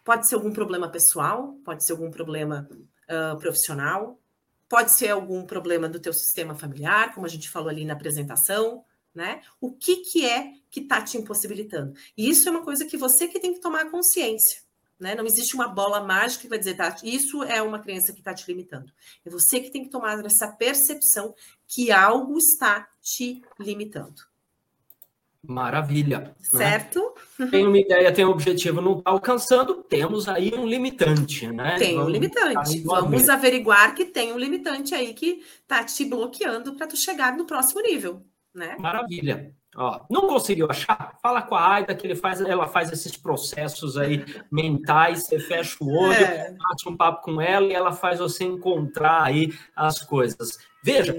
[0.05, 2.69] Pode ser algum problema pessoal, pode ser algum problema
[3.09, 4.21] uh, profissional,
[4.69, 8.85] pode ser algum problema do teu sistema familiar, como a gente falou ali na apresentação,
[9.15, 9.41] né?
[9.61, 11.95] O que que é que está te impossibilitando?
[12.17, 14.63] E isso é uma coisa que você que tem que tomar consciência.
[15.01, 15.15] Né?
[15.15, 18.35] Não existe uma bola mágica que vai dizer, tá, isso é uma crença que está
[18.35, 18.93] te limitando.
[19.25, 21.35] É você que tem que tomar essa percepção
[21.67, 24.29] que algo está te limitando.
[25.43, 26.19] Maravilha.
[26.19, 26.35] Né?
[26.43, 27.15] Certo?
[27.39, 27.47] Né?
[27.47, 31.79] Tem uma ideia, tem um objetivo, não está alcançando, temos aí um limitante, né?
[31.79, 32.83] Tem um limitante.
[32.83, 37.47] Vamos averiguar que tem um limitante aí que está te bloqueando para tu chegar no
[37.47, 38.23] próximo nível,
[38.55, 38.77] né?
[38.79, 39.55] Maravilha.
[39.77, 41.17] Ó, não conseguiu achar?
[41.23, 45.77] Fala com a Aida que ele faz, ela faz esses processos aí mentais, você fecha
[45.81, 46.53] o olho, é.
[46.53, 50.59] bate um papo com ela e ela faz você encontrar aí as coisas.
[50.83, 51.15] Veja,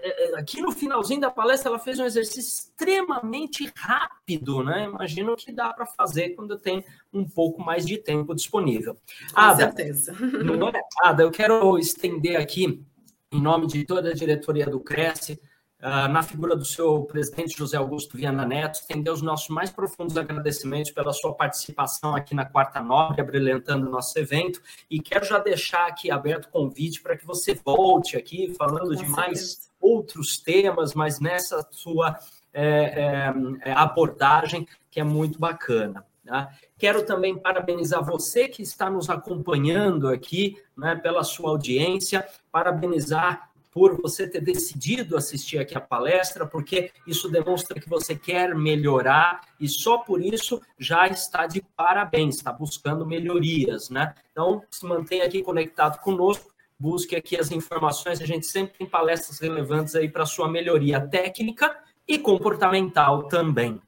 [0.00, 4.84] é, é, aqui no finalzinho da palestra ela fez um exercício extremamente rápido, né?
[4.84, 8.94] Imagino que dá para fazer quando tem um pouco mais de tempo disponível.
[9.34, 10.12] Com Ada, certeza.
[10.12, 10.80] Não é?
[11.02, 12.84] Ada, eu quero estender aqui,
[13.32, 15.40] em nome de toda a diretoria do Cresce,
[15.86, 20.16] ah, na figura do seu presidente José Augusto Viana Neto, estender os nossos mais profundos
[20.16, 25.38] agradecimentos pela sua participação aqui na Quarta Nobre, brilhantando o nosso evento, e quero já
[25.38, 30.94] deixar aqui aberto o convite para que você volte aqui falando de mais outros temas,
[30.94, 32.18] mas nessa sua
[32.54, 33.30] é,
[33.62, 36.02] é, abordagem que é muito bacana.
[36.24, 36.50] Tá?
[36.78, 44.00] Quero também parabenizar você que está nos acompanhando aqui, né, pela sua audiência, parabenizar por
[44.00, 49.68] você ter decidido assistir aqui a palestra, porque isso demonstra que você quer melhorar e
[49.68, 54.14] só por isso já está de parabéns, está buscando melhorias, né?
[54.30, 59.40] Então, se mantenha aqui conectado conosco, busque aqui as informações, a gente sempre tem palestras
[59.40, 63.80] relevantes aí para sua melhoria técnica e comportamental também.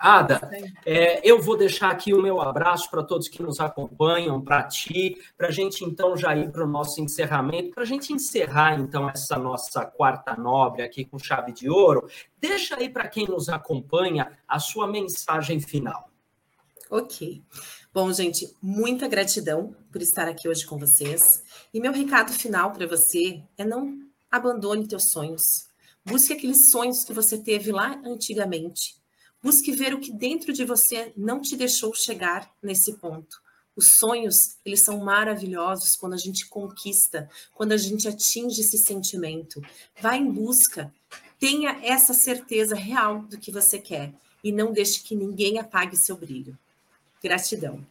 [0.00, 0.50] Ada,
[0.86, 5.18] é, eu vou deixar aqui o meu abraço para todos que nos acompanham, para ti,
[5.36, 9.10] para a gente então já ir para o nosso encerramento, para a gente encerrar então
[9.10, 12.08] essa nossa quarta nobre aqui com chave de ouro.
[12.40, 16.08] Deixa aí para quem nos acompanha a sua mensagem final.
[16.90, 17.42] Ok.
[17.92, 21.44] Bom, gente, muita gratidão por estar aqui hoje com vocês.
[21.74, 23.98] E meu recado final para você é não
[24.30, 25.68] abandone teus sonhos.
[26.06, 28.99] Busque aqueles sonhos que você teve lá antigamente
[29.42, 33.40] Busque ver o que dentro de você não te deixou chegar nesse ponto.
[33.74, 39.62] Os sonhos, eles são maravilhosos quando a gente conquista, quando a gente atinge esse sentimento.
[40.00, 40.92] Vá em busca,
[41.38, 44.12] tenha essa certeza real do que você quer
[44.44, 46.58] e não deixe que ninguém apague seu brilho.
[47.22, 47.86] Gratidão.